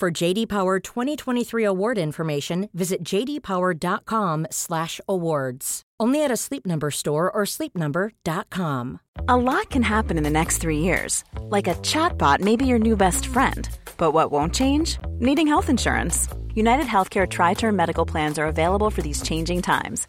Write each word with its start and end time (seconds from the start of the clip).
For 0.00 0.10
JD 0.10 0.48
Power 0.48 0.80
2023 0.80 1.62
award 1.64 1.98
information, 1.98 2.68
visit 2.74 3.04
jdpower.com/awards. 3.04 5.82
Only 6.00 6.24
at 6.24 6.32
a 6.32 6.36
Sleep 6.36 6.66
Number 6.66 6.90
store 6.90 7.30
or 7.30 7.44
sleepnumber.com. 7.44 9.00
A 9.28 9.36
lot 9.36 9.70
can 9.70 9.82
happen 9.82 10.18
in 10.18 10.24
the 10.24 10.30
next 10.30 10.58
3 10.58 10.78
years. 10.78 11.22
Like 11.48 11.68
a 11.68 11.76
chatbot 11.76 12.40
may 12.40 12.56
be 12.56 12.66
your 12.66 12.80
new 12.80 12.96
best 12.96 13.26
friend. 13.26 13.68
But 13.96 14.10
what 14.10 14.32
won't 14.32 14.52
change? 14.52 14.98
Needing 15.20 15.46
health 15.46 15.70
insurance. 15.70 16.26
United 16.54 16.86
Healthcare 16.86 17.28
tri-term 17.28 17.76
medical 17.76 18.04
plans 18.04 18.36
are 18.38 18.46
available 18.46 18.90
for 18.90 19.02
these 19.02 19.22
changing 19.22 19.62
times. 19.62 20.08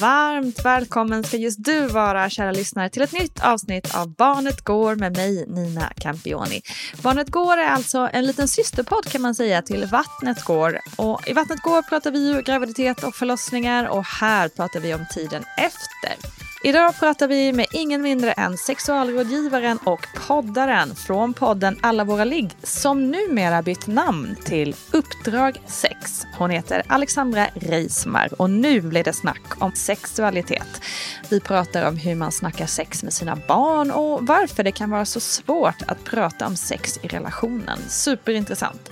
Varmt 0.00 0.64
välkommen 0.64 1.24
ska 1.24 1.36
just 1.36 1.64
du 1.64 1.86
vara, 1.86 2.30
kära 2.30 2.52
lyssnare, 2.52 2.88
till 2.88 3.02
ett 3.02 3.12
nytt 3.12 3.44
avsnitt 3.44 3.94
av 3.94 4.14
Barnet 4.14 4.60
Går 4.60 4.94
med 4.94 5.16
mig, 5.16 5.46
Nina 5.48 5.92
Campioni. 5.96 6.62
Barnet 7.02 7.30
Går 7.30 7.56
är 7.56 7.68
alltså 7.68 8.08
en 8.12 8.26
liten 8.26 8.48
systerpodd 8.48 9.06
kan 9.06 9.22
man 9.22 9.34
säga 9.34 9.62
till 9.62 9.86
Vattnet 9.86 10.44
Går. 10.44 10.80
Och 10.96 11.28
I 11.28 11.32
Vattnet 11.32 11.62
Går 11.62 11.82
pratar 11.82 12.10
vi 12.10 12.28
ju 12.28 12.42
graviditet 12.42 13.04
och 13.04 13.14
förlossningar 13.14 13.88
och 13.88 14.04
här 14.04 14.48
pratar 14.48 14.80
vi 14.80 14.94
om 14.94 15.06
tiden 15.14 15.44
efter. 15.56 16.30
Idag 16.62 16.98
pratar 16.98 17.28
vi 17.28 17.52
med 17.52 17.66
ingen 17.72 18.02
mindre 18.02 18.32
än 18.32 18.56
sexualrådgivaren 18.56 19.78
och 19.84 20.06
poddaren 20.28 20.94
från 20.94 21.34
podden 21.34 21.78
Alla 21.80 22.04
våra 22.04 22.24
ligg 22.24 22.50
som 22.62 23.10
numera 23.10 23.62
bytt 23.62 23.86
namn 23.86 24.36
till 24.44 24.74
Uppdrag 24.92 25.62
Sex. 25.66 26.26
Hon 26.38 26.50
heter 26.50 26.82
Alexandra 26.86 27.46
Reismar 27.54 28.40
och 28.40 28.50
nu 28.50 28.80
blir 28.80 29.04
det 29.04 29.12
snack 29.12 29.42
om 29.58 29.72
sexualitet. 29.72 30.82
Vi 31.28 31.40
pratar 31.40 31.88
om 31.88 31.96
hur 31.96 32.14
man 32.14 32.32
snackar 32.32 32.66
sex 32.66 33.02
med 33.02 33.12
sina 33.12 33.36
barn 33.48 33.90
och 33.90 34.26
varför 34.26 34.62
det 34.62 34.72
kan 34.72 34.90
vara 34.90 35.04
så 35.04 35.20
svårt 35.20 35.82
att 35.86 36.04
prata 36.04 36.46
om 36.46 36.56
sex 36.56 36.98
i 37.02 37.08
relationen. 37.08 37.78
Superintressant. 37.88 38.90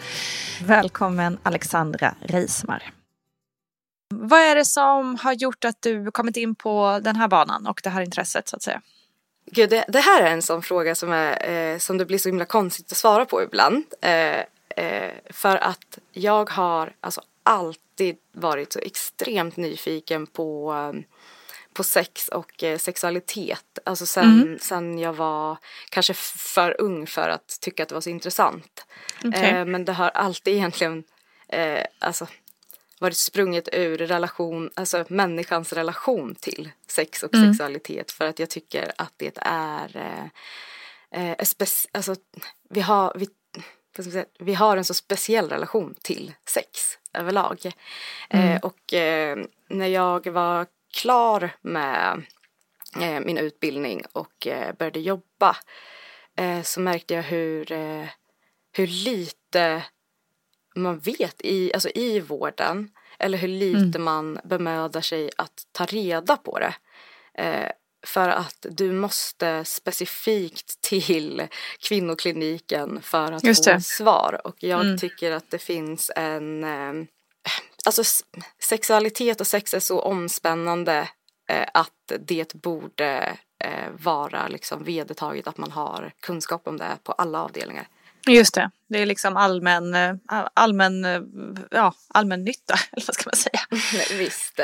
Välkommen 0.64 1.38
Alexandra 1.42 2.14
Reismar. 2.20 3.03
Vad 4.08 4.40
är 4.40 4.54
det 4.54 4.64
som 4.64 5.16
har 5.16 5.32
gjort 5.32 5.64
att 5.64 5.82
du 5.82 6.10
kommit 6.10 6.36
in 6.36 6.54
på 6.54 7.00
den 7.02 7.16
här 7.16 7.28
banan 7.28 7.66
och 7.66 7.80
det 7.84 7.90
här 7.90 8.02
intresset 8.02 8.48
så 8.48 8.56
att 8.56 8.62
säga? 8.62 8.82
Gud, 9.50 9.70
det, 9.70 9.84
det 9.88 10.00
här 10.00 10.22
är 10.22 10.30
en 10.30 10.42
sån 10.42 10.62
fråga 10.62 10.94
som, 10.94 11.12
är, 11.12 11.50
eh, 11.50 11.78
som 11.78 11.98
det 11.98 12.06
blir 12.06 12.18
så 12.18 12.28
himla 12.28 12.44
konstigt 12.44 12.92
att 12.92 12.98
svara 12.98 13.24
på 13.24 13.42
ibland. 13.42 13.84
Eh, 14.00 14.40
eh, 14.76 15.12
för 15.30 15.56
att 15.56 15.98
jag 16.12 16.50
har 16.50 16.92
alltså 17.00 17.20
alltid 17.42 18.16
varit 18.32 18.72
så 18.72 18.78
extremt 18.78 19.56
nyfiken 19.56 20.26
på, 20.26 20.74
på 21.72 21.84
sex 21.84 22.28
och 22.28 22.62
eh, 22.64 22.78
sexualitet. 22.78 23.78
Alltså 23.84 24.06
sen, 24.06 24.42
mm. 24.42 24.58
sen 24.58 24.98
jag 24.98 25.12
var 25.12 25.58
kanske 25.88 26.14
för 26.54 26.80
ung 26.80 27.06
för 27.06 27.28
att 27.28 27.58
tycka 27.60 27.82
att 27.82 27.88
det 27.88 27.94
var 27.94 28.02
så 28.02 28.10
intressant. 28.10 28.86
Okay. 29.24 29.50
Eh, 29.50 29.64
men 29.64 29.84
det 29.84 29.92
har 29.92 30.08
alltid 30.08 30.54
egentligen, 30.54 31.04
eh, 31.48 31.84
alltså 31.98 32.26
varit 33.00 33.16
sprunget 33.16 33.68
ur 33.72 33.98
relation, 33.98 34.70
alltså 34.74 35.04
människans 35.08 35.72
relation 35.72 36.34
till 36.34 36.70
sex 36.86 37.22
och 37.22 37.34
mm. 37.34 37.52
sexualitet 37.52 38.10
för 38.10 38.24
att 38.24 38.38
jag 38.38 38.50
tycker 38.50 38.92
att 38.98 39.12
det 39.16 39.38
är 39.40 39.96
eh, 39.96 41.30
eh, 41.30 41.36
alltså 41.92 42.14
vi 42.70 42.80
har, 42.80 43.12
vi, 43.16 43.28
säga, 44.04 44.24
vi 44.38 44.54
har 44.54 44.76
en 44.76 44.84
så 44.84 44.94
speciell 44.94 45.48
relation 45.48 45.94
till 46.02 46.32
sex 46.46 46.98
överlag. 47.12 47.58
Eh, 47.64 47.72
mm. 48.40 48.56
Eh, 48.56 48.60
och 48.60 48.94
eh, 48.94 49.38
när 49.68 49.86
jag 49.86 50.26
var 50.26 50.66
klar 50.94 51.50
med 51.62 52.22
eh, 53.00 53.20
min 53.20 53.38
utbildning 53.38 54.02
och 54.12 54.48
började 54.78 55.00
jobba 55.00 55.56
så 56.62 56.80
märkte 56.80 57.14
jag 57.14 57.22
hur, 57.22 57.66
hur 58.72 58.86
lite 58.86 59.82
man 60.74 60.98
vet 60.98 61.36
i, 61.38 61.74
alltså 61.74 61.88
i 61.88 62.20
vården 62.20 62.90
eller 63.18 63.38
hur 63.38 63.48
lite 63.48 63.98
mm. 63.98 64.02
man 64.02 64.38
bemödar 64.44 65.00
sig 65.00 65.30
att 65.36 65.66
ta 65.72 65.84
reda 65.84 66.36
på 66.36 66.58
det. 66.58 66.74
Eh, 67.42 67.70
för 68.06 68.28
att 68.28 68.66
du 68.70 68.92
måste 68.92 69.64
specifikt 69.64 70.80
till 70.80 71.48
kvinnokliniken 71.78 73.02
för 73.02 73.32
att 73.32 73.44
Just 73.44 73.64
få 73.64 73.70
det. 73.70 73.80
svar. 73.80 74.40
Och 74.44 74.56
jag 74.58 74.80
mm. 74.80 74.98
tycker 74.98 75.32
att 75.32 75.50
det 75.50 75.58
finns 75.58 76.10
en... 76.16 76.64
Eh, 76.64 77.06
alltså 77.86 78.24
sexualitet 78.58 79.40
och 79.40 79.46
sex 79.46 79.74
är 79.74 79.80
så 79.80 80.00
omspännande 80.00 81.08
eh, 81.48 81.66
att 81.74 82.12
det 82.20 82.54
borde 82.54 83.38
eh, 83.64 83.90
vara 83.98 84.48
liksom 84.48 84.84
vedertaget 84.84 85.46
att 85.46 85.58
man 85.58 85.70
har 85.70 86.12
kunskap 86.20 86.68
om 86.68 86.76
det 86.76 86.98
på 87.02 87.12
alla 87.12 87.42
avdelningar. 87.42 87.88
Just 88.26 88.54
det, 88.54 88.70
det 88.88 89.02
är 89.02 89.06
liksom 89.06 89.36
allmän, 89.36 89.96
allmän, 90.54 91.06
ja, 91.70 91.94
allmän 92.08 92.44
nytta, 92.44 92.74
eller 92.92 93.06
vad 93.06 93.14
ska 93.14 93.30
man 93.30 93.36
säga? 93.36 93.60
Visst. 94.18 94.60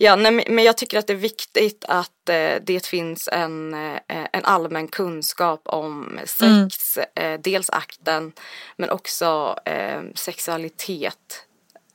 Ja, 0.00 0.16
nej, 0.16 0.32
men 0.48 0.64
jag 0.64 0.76
tycker 0.76 0.98
att 0.98 1.06
det 1.06 1.12
är 1.12 1.16
viktigt 1.16 1.84
att 1.88 2.28
eh, 2.28 2.54
det 2.62 2.86
finns 2.86 3.28
en, 3.32 3.74
eh, 3.74 4.26
en 4.32 4.44
allmän 4.44 4.88
kunskap 4.88 5.60
om 5.64 6.18
sex, 6.24 6.98
mm. 6.98 7.34
eh, 7.34 7.40
dels 7.40 7.70
akten 7.70 8.32
men 8.76 8.90
också 8.90 9.58
eh, 9.64 10.02
sexualitet 10.14 11.46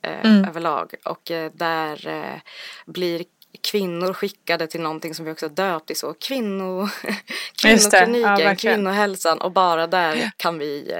eh, 0.02 0.24
mm. 0.24 0.44
överlag. 0.48 0.94
Och 1.04 1.30
eh, 1.30 1.52
där 1.54 2.42
blir 2.86 3.24
kvinnor 3.60 4.12
skickade 4.12 4.66
till 4.66 4.80
någonting 4.80 5.14
som 5.14 5.24
vi 5.24 5.32
också 5.32 5.48
döpt 5.48 5.90
i 5.90 5.94
så 5.94 6.14
kvinno, 6.14 6.88
kvinnokliniken, 7.62 8.38
ja, 8.38 8.54
kvinnohälsan 8.54 9.40
och 9.40 9.52
bara 9.52 9.86
där 9.86 10.30
kan 10.36 10.58
vi 10.58 10.94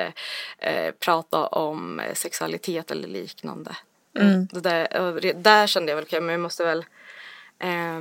prata 1.00 1.46
om 1.46 2.00
sexualitet 2.14 2.90
eller 2.90 3.08
liknande. 3.08 3.76
Mm. 4.18 4.48
Det 4.52 4.60
där, 4.60 5.32
där 5.34 5.66
kände 5.66 5.92
jag 5.92 5.96
väl, 5.96 6.04
okay, 6.04 6.20
men 6.20 6.30
vi 6.30 6.42
måste 6.42 6.64
väl 6.64 6.84
eh, 7.58 8.00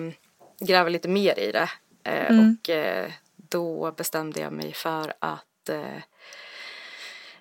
gräva 0.59 0.89
lite 0.89 1.07
mer 1.07 1.39
i 1.39 1.51
det. 1.51 1.69
Eh, 2.03 2.31
mm. 2.31 2.57
Och 2.61 2.69
eh, 2.69 3.11
då 3.35 3.91
bestämde 3.91 4.39
jag 4.39 4.53
mig 4.53 4.73
för 4.73 5.13
att 5.19 5.69
eh, 5.69 5.97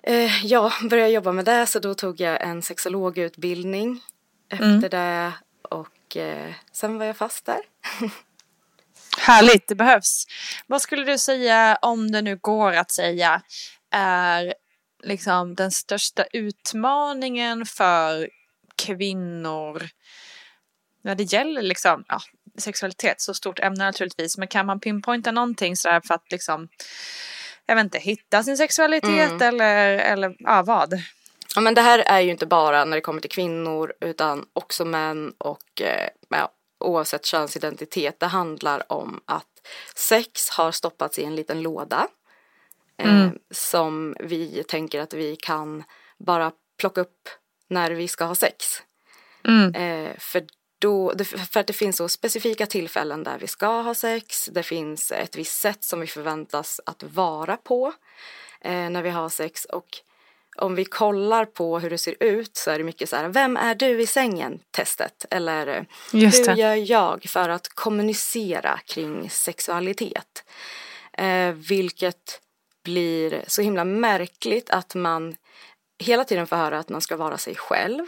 eh, 0.03 0.45
ja, 0.45 0.71
börja 0.89 1.07
jobba 1.07 1.31
med 1.31 1.45
det. 1.45 1.65
Så 1.65 1.79
då 1.79 1.93
tog 1.93 2.19
jag 2.19 2.41
en 2.41 2.61
sexologutbildning 2.61 4.01
efter 4.49 4.65
mm. 4.65 4.89
det. 4.89 5.33
Och 6.13 6.17
eh, 6.17 6.53
sen 6.71 6.97
var 6.97 7.05
jag 7.05 7.17
fast 7.17 7.45
där. 7.45 7.59
Härligt, 9.17 9.67
det 9.67 9.75
behövs. 9.75 10.25
Vad 10.67 10.81
skulle 10.81 11.03
du 11.05 11.17
säga, 11.17 11.77
om 11.81 12.11
det 12.11 12.21
nu 12.21 12.37
går 12.41 12.73
att 12.73 12.91
säga, 12.91 13.41
är 13.91 14.53
liksom 15.03 15.55
den 15.55 15.71
största 15.71 16.23
utmaningen 16.23 17.65
för 17.65 18.29
kvinnor 18.75 19.89
när 21.03 21.15
det 21.15 21.23
gäller 21.23 21.61
liksom, 21.61 22.05
ja, 22.07 22.19
sexualitet, 22.57 23.21
så 23.21 23.33
stort 23.33 23.59
ämne 23.59 23.85
naturligtvis, 23.85 24.37
men 24.37 24.47
kan 24.47 24.65
man 24.65 24.79
pinpointa 24.79 25.31
någonting 25.31 25.75
sådär 25.75 26.01
för 26.07 26.13
att 26.13 26.31
liksom, 26.31 26.69
jag 27.65 27.75
vet 27.75 27.83
inte, 27.83 27.99
hitta 27.99 28.43
sin 28.43 28.57
sexualitet 28.57 29.31
mm. 29.31 29.41
eller, 29.41 29.97
eller 29.97 30.35
ja, 30.39 30.63
vad? 30.63 30.93
Ja, 31.55 31.61
men 31.61 31.73
det 31.73 31.81
här 31.81 31.99
är 31.99 32.19
ju 32.19 32.31
inte 32.31 32.45
bara 32.45 32.85
när 32.85 32.97
det 32.97 33.01
kommer 33.01 33.21
till 33.21 33.29
kvinnor 33.29 33.93
utan 34.01 34.45
också 34.53 34.85
män 34.85 35.33
och 35.37 35.81
eh, 35.81 36.09
ja, 36.29 36.51
oavsett 36.79 37.25
könsidentitet. 37.25 38.19
Det 38.19 38.25
handlar 38.25 38.91
om 38.91 39.21
att 39.25 39.47
sex 39.95 40.49
har 40.49 40.71
stoppats 40.71 41.19
i 41.19 41.23
en 41.23 41.35
liten 41.35 41.61
låda 41.61 42.07
eh, 42.97 43.15
mm. 43.15 43.39
som 43.51 44.15
vi 44.19 44.63
tänker 44.67 45.01
att 45.01 45.13
vi 45.13 45.35
kan 45.35 45.83
bara 46.17 46.51
plocka 46.77 47.01
upp 47.01 47.29
när 47.67 47.91
vi 47.91 48.07
ska 48.07 48.25
ha 48.25 48.35
sex. 48.35 48.65
Mm. 49.47 49.75
Eh, 49.75 50.17
för, 50.17 50.45
då, 50.79 51.13
för 51.51 51.59
att 51.59 51.67
det 51.67 51.73
finns 51.73 51.97
så 51.97 52.09
specifika 52.09 52.65
tillfällen 52.65 53.23
där 53.23 53.37
vi 53.39 53.47
ska 53.47 53.67
ha 53.67 53.95
sex. 53.95 54.45
Det 54.45 54.63
finns 54.63 55.11
ett 55.11 55.35
visst 55.35 55.61
sätt 55.61 55.83
som 55.83 55.99
vi 55.99 56.07
förväntas 56.07 56.81
att 56.85 57.03
vara 57.03 57.57
på 57.57 57.93
eh, 58.61 58.89
när 58.89 59.01
vi 59.01 59.09
har 59.09 59.29
sex. 59.29 59.65
Och 59.65 59.87
om 60.55 60.75
vi 60.75 60.85
kollar 60.85 61.45
på 61.45 61.79
hur 61.79 61.89
det 61.89 61.97
ser 61.97 62.15
ut 62.19 62.57
så 62.57 62.71
är 62.71 62.77
det 62.77 62.83
mycket 62.83 63.09
så 63.09 63.15
här, 63.15 63.27
vem 63.27 63.57
är 63.57 63.75
du 63.75 64.01
i 64.01 64.07
sängen? 64.07 64.59
Testet. 64.71 65.25
Eller 65.29 65.85
hur 66.11 66.55
gör 66.55 66.91
jag 66.91 67.23
för 67.23 67.49
att 67.49 67.67
kommunicera 67.67 68.79
kring 68.85 69.29
sexualitet? 69.29 70.43
Eh, 71.13 71.51
vilket 71.51 72.41
blir 72.83 73.43
så 73.47 73.61
himla 73.61 73.85
märkligt 73.85 74.69
att 74.69 74.95
man 74.95 75.35
hela 75.99 76.23
tiden 76.23 76.47
får 76.47 76.55
höra 76.55 76.79
att 76.79 76.89
man 76.89 77.01
ska 77.01 77.17
vara 77.17 77.37
sig 77.37 77.55
själv. 77.55 78.05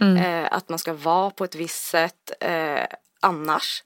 Mm. 0.00 0.16
Eh, 0.16 0.52
att 0.52 0.68
man 0.68 0.78
ska 0.78 0.92
vara 0.92 1.30
på 1.30 1.44
ett 1.44 1.54
visst 1.54 1.84
sätt 1.84 2.32
eh, 2.40 2.84
annars. 3.20 3.82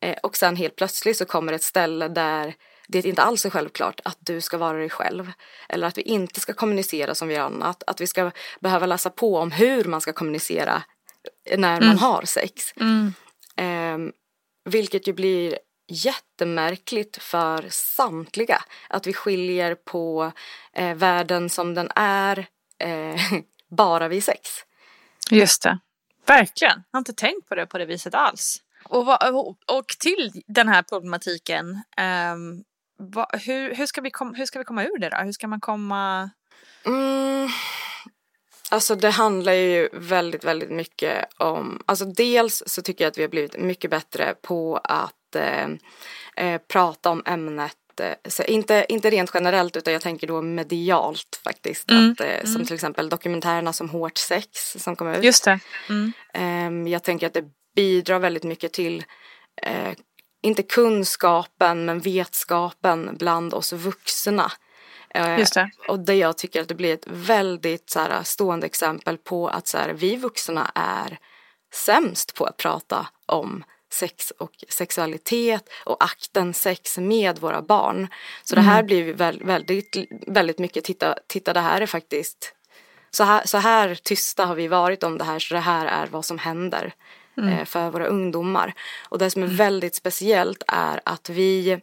Eh, 0.00 0.16
och 0.22 0.36
sen 0.36 0.56
helt 0.56 0.76
plötsligt 0.76 1.16
så 1.16 1.24
kommer 1.24 1.52
ett 1.52 1.62
ställe 1.62 2.08
där 2.08 2.54
det 3.02 3.08
inte 3.08 3.22
alls 3.22 3.46
är 3.46 3.50
självklart 3.50 4.00
att 4.04 4.18
du 4.20 4.40
ska 4.40 4.58
vara 4.58 4.78
dig 4.78 4.90
själv. 4.90 5.32
Eller 5.68 5.86
att 5.86 5.98
vi 5.98 6.02
inte 6.02 6.40
ska 6.40 6.52
kommunicera 6.52 7.14
som 7.14 7.28
vi 7.28 7.34
gör 7.34 7.44
annat. 7.44 7.82
Att 7.86 8.00
vi 8.00 8.06
ska 8.06 8.30
behöva 8.60 8.86
läsa 8.86 9.10
på 9.10 9.36
om 9.36 9.50
hur 9.50 9.84
man 9.84 10.00
ska 10.00 10.12
kommunicera 10.12 10.82
när 11.56 11.76
mm. 11.76 11.88
man 11.88 11.98
har 11.98 12.22
sex. 12.24 12.72
Mm. 12.76 13.14
Eh, 13.56 14.12
vilket 14.64 15.08
ju 15.08 15.12
blir 15.12 15.58
jättemärkligt 15.88 17.22
för 17.22 17.66
samtliga. 17.70 18.62
Att 18.88 19.06
vi 19.06 19.12
skiljer 19.12 19.74
på 19.74 20.32
eh, 20.72 20.94
världen 20.94 21.50
som 21.50 21.74
den 21.74 21.90
är 21.94 22.46
eh, 22.78 23.20
bara 23.70 24.08
vid 24.08 24.24
sex. 24.24 24.50
Just 25.30 25.62
det. 25.62 25.78
Verkligen. 26.26 26.82
Jag 26.90 26.96
har 26.96 26.98
inte 26.98 27.12
tänkt 27.12 27.48
på 27.48 27.54
det 27.54 27.66
på 27.66 27.78
det 27.78 27.86
viset 27.86 28.14
alls. 28.14 28.60
Och, 28.84 29.08
och 29.66 29.88
till 30.00 30.42
den 30.46 30.68
här 30.68 30.82
problematiken. 30.82 31.82
Um, 32.32 32.64
va, 32.98 33.26
hur, 33.32 33.74
hur, 33.74 33.86
ska 33.86 34.00
vi 34.00 34.10
kom, 34.10 34.34
hur 34.34 34.46
ska 34.46 34.58
vi 34.58 34.64
komma 34.64 34.84
ur 34.84 34.98
det 34.98 35.08
då? 35.08 35.16
Hur 35.16 35.32
ska 35.32 35.48
man 35.48 35.60
komma? 35.60 36.30
Mm, 36.86 37.48
alltså 38.70 38.94
det 38.94 39.10
handlar 39.10 39.52
ju 39.52 39.88
väldigt, 39.92 40.44
väldigt 40.44 40.70
mycket 40.70 41.26
om. 41.36 41.82
Alltså 41.86 42.04
dels 42.04 42.62
så 42.66 42.82
tycker 42.82 43.04
jag 43.04 43.10
att 43.10 43.18
vi 43.18 43.22
har 43.22 43.28
blivit 43.28 43.58
mycket 43.58 43.90
bättre 43.90 44.34
på 44.42 44.80
att 44.84 45.36
eh, 45.36 45.68
eh, 46.36 46.60
prata 46.68 47.10
om 47.10 47.22
ämnet 47.26 47.76
inte, 48.46 48.86
inte 48.88 49.10
rent 49.10 49.30
generellt 49.34 49.76
utan 49.76 49.92
jag 49.92 50.02
tänker 50.02 50.26
då 50.26 50.42
medialt 50.42 51.40
faktiskt. 51.44 51.90
Mm. 51.90 52.12
Att, 52.12 52.20
eh, 52.20 52.42
som 52.42 52.54
mm. 52.54 52.66
till 52.66 52.74
exempel 52.74 53.08
dokumentärerna 53.08 53.72
som 53.72 53.88
Hårt 53.88 54.18
sex 54.18 54.76
som 54.78 54.96
kom 54.96 55.08
ut. 55.08 55.24
Just 55.24 55.44
det. 55.44 55.58
Mm. 55.88 56.12
Eh, 56.34 56.92
jag 56.92 57.02
tänker 57.02 57.26
att 57.26 57.34
det 57.34 57.44
bidrar 57.76 58.18
väldigt 58.18 58.44
mycket 58.44 58.72
till 58.72 59.04
eh, 59.62 59.92
inte 60.44 60.62
kunskapen 60.62 61.84
men 61.84 62.00
vetskapen 62.00 63.16
bland 63.18 63.54
oss 63.54 63.72
vuxna. 63.72 64.52
Eh, 65.10 65.38
Just 65.38 65.54
det. 65.54 65.70
Och 65.88 65.98
det 65.98 66.14
jag 66.14 66.38
tycker 66.38 66.60
att 66.60 66.68
det 66.68 66.74
blir 66.74 66.94
ett 66.94 67.06
väldigt 67.06 67.90
så 67.90 68.00
här, 68.00 68.22
stående 68.22 68.66
exempel 68.66 69.18
på 69.18 69.48
att 69.48 69.66
så 69.66 69.78
här, 69.78 69.92
vi 69.92 70.16
vuxna 70.16 70.72
är 70.74 71.18
sämst 71.74 72.34
på 72.34 72.44
att 72.44 72.56
prata 72.56 73.06
om 73.26 73.64
sex 73.92 74.30
och 74.30 74.64
sexualitet 74.68 75.68
och 75.84 76.04
akten 76.04 76.54
sex 76.54 76.98
med 76.98 77.38
våra 77.38 77.62
barn. 77.62 78.08
Så 78.44 78.54
mm. 78.54 78.64
det 78.64 78.70
här 78.70 78.78
mm. 78.78 78.86
blir 78.86 79.14
väldigt, 79.44 79.96
väldigt 80.26 80.58
mycket, 80.58 80.84
titta, 80.84 81.14
titta 81.26 81.52
det 81.52 81.60
här 81.60 81.80
är 81.80 81.86
faktiskt 81.86 82.54
så 83.10 83.24
här, 83.24 83.42
så 83.44 83.58
här 83.58 83.94
tysta 83.94 84.46
har 84.46 84.54
vi 84.54 84.68
varit 84.68 85.02
om 85.02 85.18
det 85.18 85.24
här 85.24 85.38
så 85.38 85.54
det 85.54 85.60
här 85.60 85.86
är 85.86 86.06
vad 86.06 86.24
som 86.24 86.38
händer 86.38 86.94
mm. 87.36 87.48
eh, 87.48 87.64
för 87.64 87.90
våra 87.90 88.06
ungdomar. 88.06 88.74
Och 89.08 89.18
det 89.18 89.30
som 89.30 89.42
är 89.42 89.46
väldigt 89.46 89.94
speciellt 89.94 90.62
är 90.66 91.00
att 91.04 91.28
vi 91.28 91.80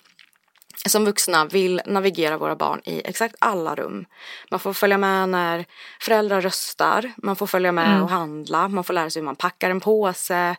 som 0.85 1.05
vuxna 1.05 1.45
vill 1.45 1.81
navigera 1.85 2.37
våra 2.37 2.55
barn 2.55 2.81
i 2.85 3.01
exakt 3.05 3.35
alla 3.39 3.75
rum. 3.75 4.05
Man 4.51 4.59
får 4.59 4.73
följa 4.73 4.97
med 4.97 5.29
när 5.29 5.65
föräldrar 5.99 6.41
röstar, 6.41 7.11
man 7.17 7.35
får 7.35 7.47
följa 7.47 7.71
med 7.71 7.91
mm. 7.91 8.03
och 8.03 8.09
handla, 8.09 8.67
man 8.67 8.83
får 8.83 8.93
lära 8.93 9.09
sig 9.09 9.19
hur 9.19 9.25
man 9.25 9.35
packar 9.35 9.69
en 9.69 9.79
påse, 9.79 10.55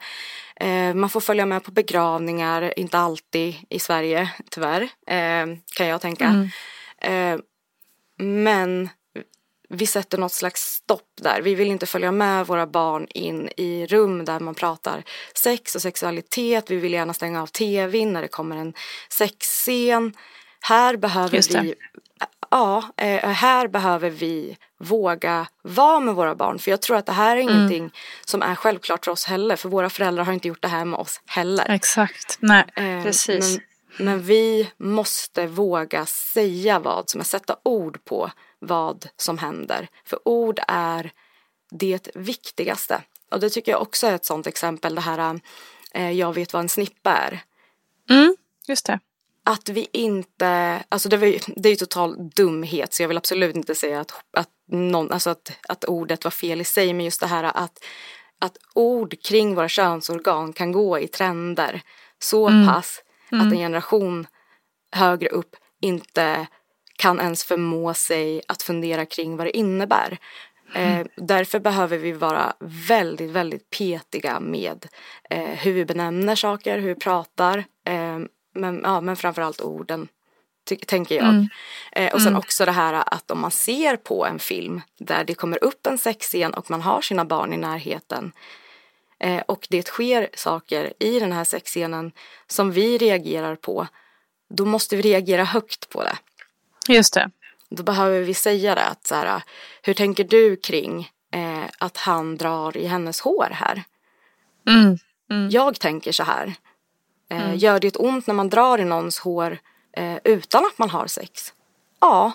eh, 0.57 0.95
man 0.95 1.11
får 1.11 1.21
följa 1.21 1.47
med 1.47 1.65
på 1.65 1.71
begravningar, 1.71 2.79
inte 2.79 2.99
alltid 2.99 3.55
i 3.69 3.79
Sverige 3.79 4.31
tyvärr, 4.51 4.83
eh, 5.07 5.47
kan 5.77 5.87
jag 5.87 6.01
tänka. 6.01 6.25
Mm. 6.25 6.49
Eh, 6.99 7.41
men 8.19 8.89
vi 9.73 9.87
sätter 9.87 10.19
något 10.19 10.33
slags 10.33 10.61
stopp 10.63 11.11
där. 11.23 11.43
Vi 11.43 11.55
vill 11.55 11.69
inte 11.69 11.87
följa 11.87 12.13
med 12.13 12.47
våra 12.47 12.67
barn 12.67 13.07
in 13.11 13.49
i 13.57 13.87
rum 13.87 14.25
där 14.25 14.41
man 14.41 14.55
pratar 14.55 15.03
sex 15.35 15.75
och 15.75 15.83
sexualitet. 15.83 16.71
Vi 16.71 16.77
vill 16.77 16.93
gärna 16.93 17.15
stänga 17.15 17.43
av 17.43 17.47
tvn 17.47 18.13
när 18.13 18.23
det 18.23 18.29
kommer 18.29 18.57
en 18.57 18.75
sexscen. 19.09 20.13
Här 20.61 20.97
behöver 20.97 21.63
vi 21.63 21.75
Ja, 22.51 22.83
eh, 22.97 23.29
här 23.29 23.69
behöver 23.69 24.11
vi 24.11 24.57
våga 24.79 25.47
vara 25.63 26.01
med 26.01 26.15
våra 26.15 26.35
barn. 26.35 26.59
För 26.59 26.71
jag 26.71 26.83
tror 26.83 26.97
att 26.97 27.07
det 27.07 27.13
här 27.13 27.37
är 27.37 27.41
mm. 27.41 27.55
ingenting 27.55 27.91
som 28.25 28.43
är 28.43 28.55
självklart 28.55 29.05
för 29.05 29.13
oss 29.13 29.25
heller. 29.25 29.57
För 29.57 29.69
våra 29.69 29.91
föräldrar 29.91 30.25
har 30.25 30.33
inte 30.33 30.49
gjort 30.49 30.63
det 30.63 30.69
här 30.69 30.85
med 30.85 31.01
oss 31.01 31.21
heller. 31.27 31.71
Exakt, 31.71 32.39
nej 32.41 32.65
eh, 32.77 33.03
precis. 33.03 33.59
Men, 33.97 34.07
men 34.07 34.23
vi 34.23 34.71
måste 34.77 35.47
våga 35.47 36.07
säga 36.07 36.79
vad 36.79 37.11
som 37.11 37.21
är, 37.21 37.25
sätta 37.25 37.57
ord 37.63 38.05
på 38.05 38.31
vad 38.63 39.09
som 39.17 39.39
händer. 39.39 39.89
För 40.05 40.29
ord 40.29 40.61
är 40.69 41.13
det 41.71 42.09
viktigaste. 42.15 43.03
Och 43.31 43.41
det 43.41 43.51
tycker 43.51 43.73
jag 43.73 43.83
också 43.83 44.07
är 44.07 44.15
ett 44.15 44.25
sånt 44.25 44.47
exempel, 44.47 44.95
det 44.95 45.01
här 45.01 45.41
eh, 45.95 46.11
jag 46.11 46.33
vet 46.33 46.53
vad 46.53 46.63
en 46.63 46.69
snippa 46.69 47.13
är. 47.13 47.43
Mm, 48.11 48.37
just 48.67 48.87
det. 48.87 49.01
Att 49.45 49.69
vi 49.69 49.89
inte, 49.93 50.83
alltså 50.89 51.09
det, 51.09 51.17
var, 51.17 51.39
det 51.61 51.69
är 51.69 51.71
ju 51.71 51.77
total 51.77 52.31
dumhet 52.35 52.95
så 52.95 53.03
jag 53.03 53.09
vill 53.09 53.17
absolut 53.17 53.57
inte 53.57 53.75
säga 53.75 54.01
att, 54.01 54.13
att, 54.33 54.49
någon, 54.67 55.13
alltså 55.13 55.31
att, 55.31 55.53
att 55.69 55.85
ordet 55.85 56.25
var 56.25 56.31
fel 56.31 56.61
i 56.61 56.65
sig 56.65 56.95
men 56.95 57.05
just 57.05 57.21
det 57.21 57.27
här 57.27 57.45
att, 57.45 57.85
att 58.39 58.59
ord 58.75 59.23
kring 59.23 59.55
våra 59.55 59.69
könsorgan 59.69 60.53
kan 60.53 60.73
gå 60.73 60.99
i 60.99 61.09
trender 61.09 61.83
så 62.19 62.49
mm. 62.49 62.67
pass 62.67 63.03
mm. 63.33 63.47
att 63.47 63.53
en 63.53 63.59
generation 63.59 64.27
högre 64.93 65.29
upp 65.29 65.57
inte 65.81 66.47
kan 66.97 67.21
ens 67.21 67.45
förmå 67.45 67.95
sig 67.95 68.43
att 68.49 68.63
fundera 68.63 69.07
kring 69.07 69.37
vad 69.37 69.47
det 69.47 69.57
innebär. 69.57 70.19
Eh, 70.75 71.07
därför 71.17 71.59
behöver 71.59 71.99
vi 71.99 72.13
vara 72.13 72.53
väldigt, 72.89 73.31
väldigt 73.31 73.71
petiga 73.71 74.41
med 74.41 74.87
eh, 75.31 75.45
hur 75.45 75.73
vi 75.73 75.85
benämner 75.85 76.37
saker, 76.37 76.79
hur 76.79 76.89
vi 76.89 77.01
pratar. 77.01 77.59
Eh, 77.87 78.19
men, 78.55 78.81
ja, 78.85 79.01
men 79.01 79.17
framförallt 79.17 79.61
orden, 79.61 80.09
tänker 80.87 81.15
jag. 81.15 81.29
Mm. 81.29 81.49
Eh, 81.93 82.15
och 82.15 82.23
sen 82.23 82.37
också 82.37 82.65
det 82.65 82.73
här 82.73 83.05
att 83.07 83.31
om 83.31 83.41
man 83.41 83.51
ser 83.51 83.97
på 83.97 84.27
en 84.27 84.39
film 84.39 84.81
där 84.99 85.25
det 85.25 85.35
kommer 85.35 85.65
upp 85.65 85.87
en 85.87 85.99
sexscen 85.99 86.55
och 86.55 86.71
man 86.71 86.83
har 86.83 87.03
sina 87.03 87.25
barn 87.25 87.53
i 87.53 87.57
närheten 87.57 88.33
eh, 89.21 89.41
och 89.41 89.67
det 89.71 89.87
sker 89.87 90.29
saker 90.35 90.93
i 90.99 91.21
den 91.21 91.33
här 91.33 91.45
sexscenen 91.45 92.13
som 92.47 92.73
vi 92.73 92.99
reagerar 92.99 93.57
på, 93.57 93.87
då 94.51 94.65
måste 94.65 94.97
vi 94.97 95.03
reagera 95.03 95.45
högt 95.45 95.89
på 95.89 96.03
det. 96.03 96.17
Just 96.89 97.15
det. 97.15 97.31
Då 97.71 97.83
behöver 97.83 98.21
vi 98.21 98.35
säga 98.35 98.75
det 98.75 98.85
att 98.85 99.07
så 99.07 99.15
här, 99.15 99.43
hur 99.83 99.95
tänker 99.95 100.25
du 100.25 100.57
kring 100.57 101.11
eh, 101.33 101.65
att 101.79 101.97
han 101.97 102.37
drar 102.37 102.77
i 102.77 102.87
hennes 102.87 103.21
hår 103.21 103.49
här? 103.53 103.83
Mm. 104.69 104.99
Jag 105.51 105.81
tänker 105.81 106.13
så 106.13 106.23
här. 106.23 106.55
Eh, 107.31 107.55
Gör 107.57 107.81
det 107.81 107.97
ont 107.97 108.27
när 108.27 108.35
man 108.35 108.49
drar 108.49 108.79
i 108.79 108.85
någons 108.85 109.19
hår 109.19 109.59
eh, 109.97 110.19
utan 110.25 110.65
att 110.65 110.79
man 110.79 110.91
har 110.91 111.07
sex? 111.07 111.53
Ja, 112.01 112.33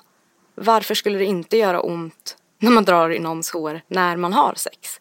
varför 0.55 0.95
skulle 0.95 1.17
det 1.17 1.25
inte 1.25 1.57
göra 1.57 1.81
ont 1.81 2.37
när 2.59 2.71
man 2.71 2.85
drar 2.85 3.09
i 3.09 3.19
någons 3.19 3.51
hår 3.51 3.81
när 3.87 4.17
man 4.17 4.33
har 4.33 4.53
sex? 4.57 4.99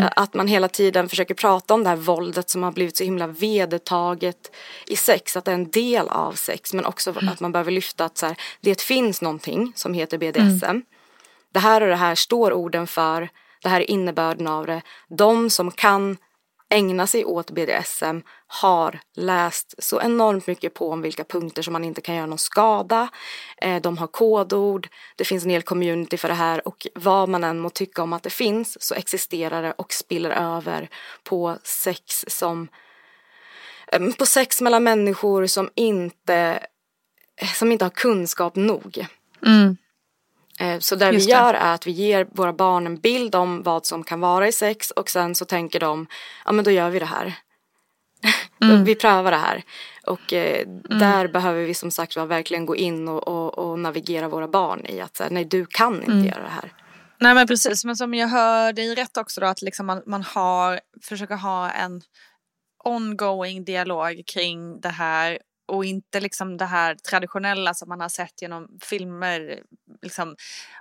Eh, 0.00 0.08
Att 0.16 0.34
man 0.34 0.46
hela 0.48 0.68
tiden 0.68 1.08
försöker 1.08 1.34
prata 1.34 1.74
om 1.74 1.82
det 1.82 1.88
här 1.88 1.96
våldet 1.96 2.50
som 2.50 2.62
har 2.62 2.72
blivit 2.72 2.96
så 2.96 3.04
himla 3.04 3.26
vedertaget 3.26 4.50
i 4.86 4.96
sex, 4.96 5.36
att 5.36 5.44
det 5.44 5.50
är 5.50 5.54
en 5.54 5.70
del 5.70 6.08
av 6.08 6.32
sex, 6.32 6.74
men 6.74 6.84
också 6.84 7.14
att 7.30 7.40
man 7.40 7.52
behöver 7.52 7.70
lyfta 7.72 8.04
att 8.04 8.18
så 8.18 8.26
här, 8.26 8.36
det 8.60 8.80
finns 8.80 9.22
någonting 9.22 9.72
som 9.76 9.94
heter 9.94 10.18
BDSM. 10.18 10.80
Det 11.52 11.60
här 11.60 11.80
och 11.80 11.88
det 11.88 11.96
här 11.96 12.14
står 12.14 12.52
orden 12.52 12.86
för, 12.86 13.28
det 13.62 13.68
här 13.68 13.80
är 13.80 13.90
innebörden 13.90 14.46
av 14.46 14.66
det. 14.66 14.82
De 15.08 15.50
som 15.50 15.70
kan 15.70 16.16
ägna 16.74 17.06
sig 17.06 17.24
åt 17.24 17.50
BDSM 17.50 18.20
har 18.46 19.00
läst 19.14 19.74
så 19.78 20.00
enormt 20.00 20.46
mycket 20.46 20.74
på 20.74 20.90
om 20.90 21.02
vilka 21.02 21.24
punkter 21.24 21.62
som 21.62 21.72
man 21.72 21.84
inte 21.84 22.00
kan 22.00 22.14
göra 22.14 22.26
någon 22.26 22.38
skada. 22.38 23.08
Eh, 23.56 23.82
de 23.82 23.98
har 23.98 24.06
kodord, 24.06 24.88
det 25.16 25.24
finns 25.24 25.44
en 25.44 25.50
hel 25.50 25.62
community 25.62 26.16
för 26.16 26.28
det 26.28 26.34
här 26.34 26.68
och 26.68 26.86
vad 26.94 27.28
man 27.28 27.44
än 27.44 27.58
må 27.58 27.70
tycka 27.70 28.02
om 28.02 28.12
att 28.12 28.22
det 28.22 28.30
finns 28.30 28.82
så 28.82 28.94
existerar 28.94 29.62
det 29.62 29.72
och 29.72 29.92
spiller 29.92 30.30
över 30.30 30.88
på 31.22 31.58
sex 31.64 32.24
som 32.28 32.68
eh, 33.92 34.10
på 34.18 34.26
sex 34.26 34.60
mellan 34.60 34.84
människor 34.84 35.46
som 35.46 35.70
inte 35.74 36.66
eh, 37.40 37.52
som 37.52 37.72
inte 37.72 37.84
har 37.84 37.90
kunskap 37.90 38.56
nog. 38.56 39.06
Mm. 39.46 39.76
Eh, 40.60 40.78
Så 40.78 40.96
det 40.96 41.10
vi 41.10 41.14
Just 41.14 41.26
det. 41.28 41.32
gör 41.32 41.54
är 41.54 41.74
att 41.74 41.86
vi 41.86 41.90
ger 41.90 42.26
våra 42.32 42.52
barn 42.52 42.86
en 42.86 42.96
bild 43.00 43.34
om 43.34 43.62
vad 43.62 43.86
som 43.86 44.04
kan 44.04 44.20
vara 44.20 44.48
i 44.48 44.52
sex 44.52 44.90
och 44.90 45.10
sen 45.10 45.34
så 45.34 45.44
tänker 45.44 45.80
de, 45.80 46.06
ja 46.44 46.52
men 46.52 46.64
då 46.64 46.70
gör 46.70 46.90
vi 46.90 46.98
det 46.98 47.06
här. 47.06 47.34
Mm. 48.62 48.84
vi 48.84 48.94
prövar 48.94 49.30
det 49.30 49.36
här. 49.36 49.62
Och 50.06 50.32
eh, 50.32 50.66
där 51.00 51.28
behöver 51.28 51.62
vi 51.64 51.74
som 51.74 51.90
sagt 51.90 52.16
var 52.16 52.26
verkligen 52.26 52.66
gå 52.66 52.76
in 52.76 53.08
och, 53.08 53.28
och, 53.28 53.58
och 53.58 53.78
navigera 53.78 54.28
våra 54.28 54.48
barn 54.48 54.86
i 54.86 55.00
att 55.00 55.20
nej 55.30 55.44
du 55.44 55.66
kan 55.66 55.94
inte 55.94 56.12
Mm. 56.12 56.24
göra 56.26 56.42
det 56.42 56.48
här. 56.48 56.72
Nej 57.20 57.34
men 57.34 57.46
precis, 57.46 57.84
men 57.84 57.96
som 57.96 58.14
jag 58.14 58.28
hör 58.28 58.72
dig 58.72 58.94
rätt 58.94 59.16
också 59.16 59.40
då 59.40 59.46
att 59.46 59.62
liksom 59.62 59.86
man, 59.86 60.02
man 60.06 60.22
har, 60.22 60.80
försöker 61.02 61.36
ha 61.36 61.70
en 61.70 62.02
ongoing 62.84 63.64
dialog 63.64 64.22
kring 64.26 64.80
det 64.80 64.88
här 64.88 65.38
och 65.68 65.84
inte 65.84 66.20
liksom 66.20 66.56
det 66.56 66.64
här 66.64 66.94
traditionella 66.94 67.74
som 67.74 67.88
man 67.88 68.00
har 68.00 68.08
sett 68.08 68.42
genom 68.42 68.68
filmer. 68.82 69.58
Liksom, 70.04 70.36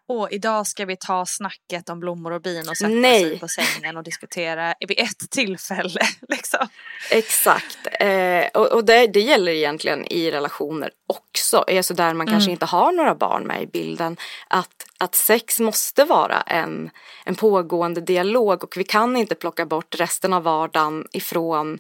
åh, 0.08 0.28
idag 0.32 0.68
ska 0.68 0.86
vi 0.86 0.98
ta 0.98 1.26
snacket 1.26 1.90
om 1.90 2.00
blommor 2.00 2.32
och 2.32 2.42
bin 2.42 2.70
och 2.70 2.78
sätta 2.78 2.90
Nej. 2.90 3.22
sig 3.22 3.40
på 3.40 3.48
sängen 3.48 3.98
och 3.98 4.04
diskutera 4.04 4.74
vid 4.80 5.00
ett 5.00 5.30
tillfälle. 5.32 6.02
Liksom. 6.30 6.68
Exakt. 7.12 7.78
Eh, 8.00 8.46
och 8.54 8.72
och 8.72 8.86
det, 8.86 9.08
det 9.08 9.22
gäller 9.22 9.52
egentligen 9.52 10.06
i 10.08 10.32
relationer 10.32 10.92
också. 11.08 11.58
Alltså 11.58 11.94
där 11.94 12.14
man 12.14 12.28
kanske 12.28 12.52
inte 12.52 12.66
har 12.66 12.92
några 12.92 13.16
barn 13.16 13.44
med 13.44 13.64
i 13.64 13.68
bilden. 13.68 14.18
Att, 14.48 14.86
att 14.98 15.16
sex 15.16 15.60
måste 15.60 16.06
vara 16.06 16.42
en, 16.42 16.90
en 17.26 17.36
pågående 17.36 18.02
dialog 18.02 18.64
och 18.64 18.78
vi 18.78 18.84
kan 18.84 19.18
inte 19.18 19.36
plocka 19.36 19.66
bort 19.66 20.00
resten 20.00 20.34
av 20.34 20.44
vardagen 20.44 21.08
ifrån 21.12 21.80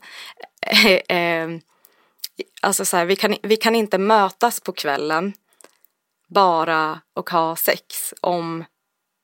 eh, 0.61 1.17
eh, 1.17 1.49
Alltså 2.61 2.85
så 2.85 2.97
här, 2.97 3.05
vi, 3.05 3.15
kan, 3.15 3.35
vi 3.43 3.55
kan 3.55 3.75
inte 3.75 3.97
mötas 3.97 4.59
på 4.59 4.71
kvällen 4.71 5.33
bara 6.33 7.01
och 7.15 7.29
ha 7.29 7.55
sex 7.55 8.13
om 8.21 8.65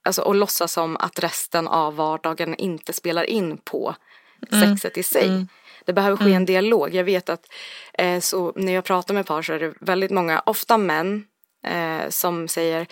Alltså 0.04 0.22
och 0.22 0.36
låtsas 0.36 0.74
som 0.74 0.98
att 0.98 1.20
resten 1.20 1.68
av 1.68 1.96
vardagen 1.96 2.56
inte 2.56 2.94
spelar 2.94 3.24
in 3.24 3.58
på 3.58 3.96
sexet 4.60 4.98
i 4.98 5.04
sig. 5.04 5.46
Det 5.86 5.94
behöver 5.94 6.18
ske 6.18 6.34
en 6.34 6.46
dialog. 6.46 6.96
Jag 6.96 7.04
vet 7.04 7.30
att 7.30 7.46
eh, 7.94 8.20
så 8.20 8.54
när 8.56 8.74
jag 8.74 8.84
pratar 8.84 9.14
med 9.14 9.26
par 9.26 9.42
så 9.42 9.54
är 9.54 9.60
det 9.60 9.74
väldigt 9.80 10.12
många, 10.12 10.44
ofta 10.46 10.78
män, 10.78 11.26
eh, 11.68 12.10
som 12.10 12.48
säger 12.48 12.88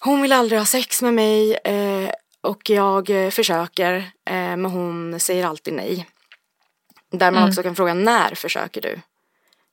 hon 0.00 0.22
vill 0.22 0.32
aldrig 0.32 0.60
ha 0.60 0.66
sex 0.66 1.02
med 1.02 1.14
mig 1.14 1.54
eh, 1.64 2.10
och 2.40 2.70
jag 2.70 3.10
eh, 3.10 3.30
försöker 3.30 3.96
eh, 4.26 4.34
men 4.34 4.64
hon 4.64 5.20
säger 5.20 5.46
alltid 5.46 5.74
nej. 5.74 6.06
Där 7.10 7.30
man 7.30 7.48
också 7.48 7.62
kan 7.62 7.76
fråga 7.76 7.94
när 7.94 8.34
försöker 8.34 8.80
du? 8.80 9.00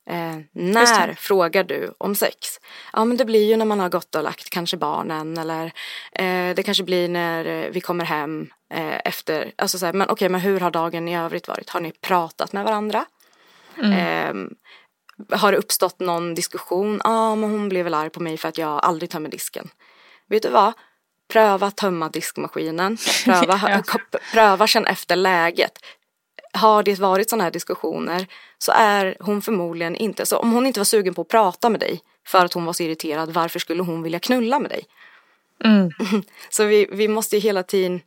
Eh, 0.08 0.38
när 0.52 1.14
frågar 1.14 1.64
du 1.64 1.94
om 1.98 2.14
sex? 2.14 2.60
Ja 2.92 3.04
men 3.04 3.16
det 3.16 3.24
blir 3.24 3.48
ju 3.48 3.56
när 3.56 3.64
man 3.64 3.80
har 3.80 3.88
gått 3.88 4.14
och 4.14 4.22
lagt 4.22 4.50
kanske 4.50 4.76
barnen 4.76 5.38
eller 5.38 5.64
eh, 6.12 6.54
det 6.54 6.62
kanske 6.62 6.84
blir 6.84 7.08
när 7.08 7.44
eh, 7.44 7.70
vi 7.70 7.80
kommer 7.80 8.04
hem 8.04 8.48
eh, 8.74 9.00
efter, 9.04 9.52
alltså 9.56 9.78
så 9.78 9.86
här, 9.86 9.92
men 9.92 10.08
okej 10.08 10.28
men 10.28 10.40
hur 10.40 10.60
har 10.60 10.70
dagen 10.70 11.08
i 11.08 11.18
övrigt 11.18 11.48
varit? 11.48 11.70
Har 11.70 11.80
ni 11.80 11.92
pratat 11.92 12.52
med 12.52 12.64
varandra? 12.64 13.04
Eh, 13.82 14.34
har 15.38 15.52
det 15.52 15.58
uppstått 15.58 16.00
någon 16.00 16.34
diskussion? 16.34 17.00
Ja 17.04 17.10
ah, 17.10 17.34
men 17.34 17.50
hon 17.50 17.68
blev 17.68 17.84
väl 17.84 17.94
arg 17.94 18.10
på 18.10 18.20
mig 18.20 18.36
för 18.36 18.48
att 18.48 18.58
jag 18.58 18.84
aldrig 18.84 19.10
tömmer 19.10 19.30
disken. 19.30 19.68
Vet 20.28 20.42
du 20.42 20.48
vad? 20.48 20.72
Pröva 21.32 21.70
tömma 21.70 22.08
diskmaskinen. 22.08 22.96
Pröva, 23.24 23.82
pröva 24.32 24.66
känn 24.66 24.86
efter 24.86 25.16
läget 25.16 25.78
har 26.58 26.82
det 26.82 26.98
varit 26.98 27.30
sådana 27.30 27.44
här 27.44 27.50
diskussioner 27.50 28.26
så 28.58 28.72
är 28.72 29.16
hon 29.20 29.42
förmodligen 29.42 29.96
inte, 29.96 30.26
så 30.26 30.36
om 30.36 30.52
hon 30.52 30.66
inte 30.66 30.80
var 30.80 30.84
sugen 30.84 31.14
på 31.14 31.22
att 31.22 31.28
prata 31.28 31.70
med 31.70 31.80
dig 31.80 32.00
för 32.26 32.44
att 32.44 32.52
hon 32.52 32.64
var 32.64 32.72
så 32.72 32.82
irriterad, 32.82 33.32
varför 33.32 33.58
skulle 33.58 33.82
hon 33.82 34.02
vilja 34.02 34.20
knulla 34.20 34.58
med 34.58 34.70
dig? 34.70 34.84
så 36.50 36.64
vi, 36.64 36.88
vi 36.92 37.08
måste 37.08 37.36
ju 37.36 37.40
hela 37.40 37.62
tiden 37.62 38.00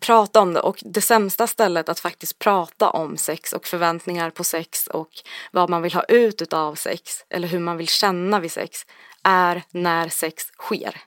prata 0.00 0.40
om 0.40 0.54
det 0.54 0.60
och 0.60 0.78
det 0.84 1.00
sämsta 1.00 1.46
stället 1.46 1.88
att 1.88 2.00
faktiskt 2.00 2.38
prata 2.38 2.90
om 2.90 3.16
sex 3.16 3.52
och 3.52 3.66
förväntningar 3.66 4.30
på 4.30 4.44
sex 4.44 4.86
och 4.86 5.08
vad 5.52 5.70
man 5.70 5.82
vill 5.82 5.94
ha 5.94 6.02
ut 6.02 6.52
av 6.52 6.74
sex 6.74 7.24
eller 7.30 7.48
hur 7.48 7.60
man 7.60 7.76
vill 7.76 7.88
känna 7.88 8.40
vid 8.40 8.52
sex 8.52 8.86
är 9.22 9.62
när 9.70 10.08
sex 10.08 10.44
sker. 10.58 11.00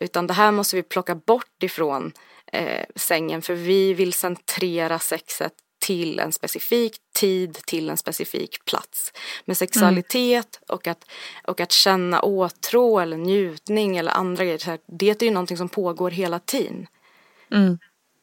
Utan 0.00 0.26
det 0.26 0.34
här 0.34 0.52
måste 0.52 0.76
vi 0.76 0.82
plocka 0.82 1.14
bort 1.14 1.62
ifrån 1.62 2.12
eh, 2.52 2.84
sängen 2.96 3.42
för 3.42 3.54
vi 3.54 3.94
vill 3.94 4.12
centrera 4.12 4.98
sexet 4.98 5.52
till 5.78 6.18
en 6.18 6.32
specifik 6.32 6.96
tid, 7.14 7.54
till 7.66 7.90
en 7.90 7.96
specifik 7.96 8.64
plats. 8.64 9.12
Men 9.44 9.56
sexualitet 9.56 10.60
och, 10.68 10.86
att, 10.86 11.04
och 11.44 11.60
att 11.60 11.72
känna 11.72 12.20
åtrå 12.22 13.00
eller 13.00 13.16
njutning 13.16 13.96
eller 13.96 14.12
andra 14.12 14.44
grejer, 14.44 14.78
det 14.86 15.22
är 15.22 15.26
ju 15.26 15.30
någonting 15.30 15.56
som 15.56 15.68
pågår 15.68 16.10
hela 16.10 16.38
tiden. 16.38 16.86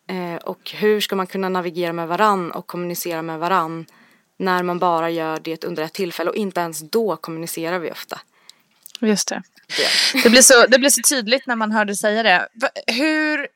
Eh, 0.10 0.36
och 0.36 0.72
hur 0.72 1.00
ska 1.00 1.16
man 1.16 1.28
kunna 1.28 1.50
navigera 1.50 1.94
med 1.94 2.08
varann 2.08 2.52
och 2.52 2.68
kommunicera 2.68 3.22
med 3.22 3.40
varann 3.40 3.86
när 4.38 4.64
man 4.64 4.80
bara 4.80 5.10
gör 5.10 5.40
det 5.40 5.64
under 5.64 5.84
ett 5.84 5.94
tillfälle 5.94 6.30
och 6.30 6.36
inte 6.36 6.60
ens 6.60 6.80
då 6.80 7.16
kommunicerar 7.16 7.80
vi 7.80 7.92
ofta. 7.92 8.20
Just 9.02 9.28
det. 9.28 9.42
Det 10.24 10.30
blir, 10.30 10.42
så, 10.42 10.66
det 10.68 10.80
blir 10.80 10.90
så 10.90 11.02
tydligt 11.10 11.48
när 11.48 11.56
man 11.56 11.72
hör 11.72 11.86
dig 11.86 11.96
säga 11.96 12.24
det. 12.24 12.48
Hur, 12.88 13.48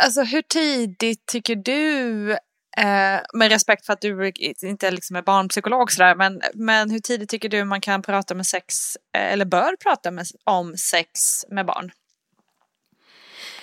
alltså, 0.00 0.22
hur 0.22 0.42
tidigt 0.42 1.26
tycker 1.26 1.56
du, 1.56 2.30
eh, 2.78 3.20
med 3.34 3.50
respekt 3.50 3.86
för 3.86 3.92
att 3.92 4.00
du 4.00 4.32
inte 4.62 4.90
liksom 4.90 5.16
är 5.16 5.22
barnpsykolog 5.22 5.92
sådär, 5.92 6.14
men, 6.14 6.40
men 6.54 6.90
hur 6.90 6.98
tidigt 6.98 7.28
tycker 7.28 7.48
du 7.48 7.64
man 7.64 7.80
kan 7.80 8.02
prata 8.02 8.34
med 8.34 8.46
sex, 8.46 8.96
eh, 9.16 9.32
eller 9.32 9.44
bör 9.44 9.76
prata 9.76 10.10
med, 10.10 10.26
om 10.44 10.76
sex 10.76 11.44
med 11.48 11.66
barn? 11.66 11.90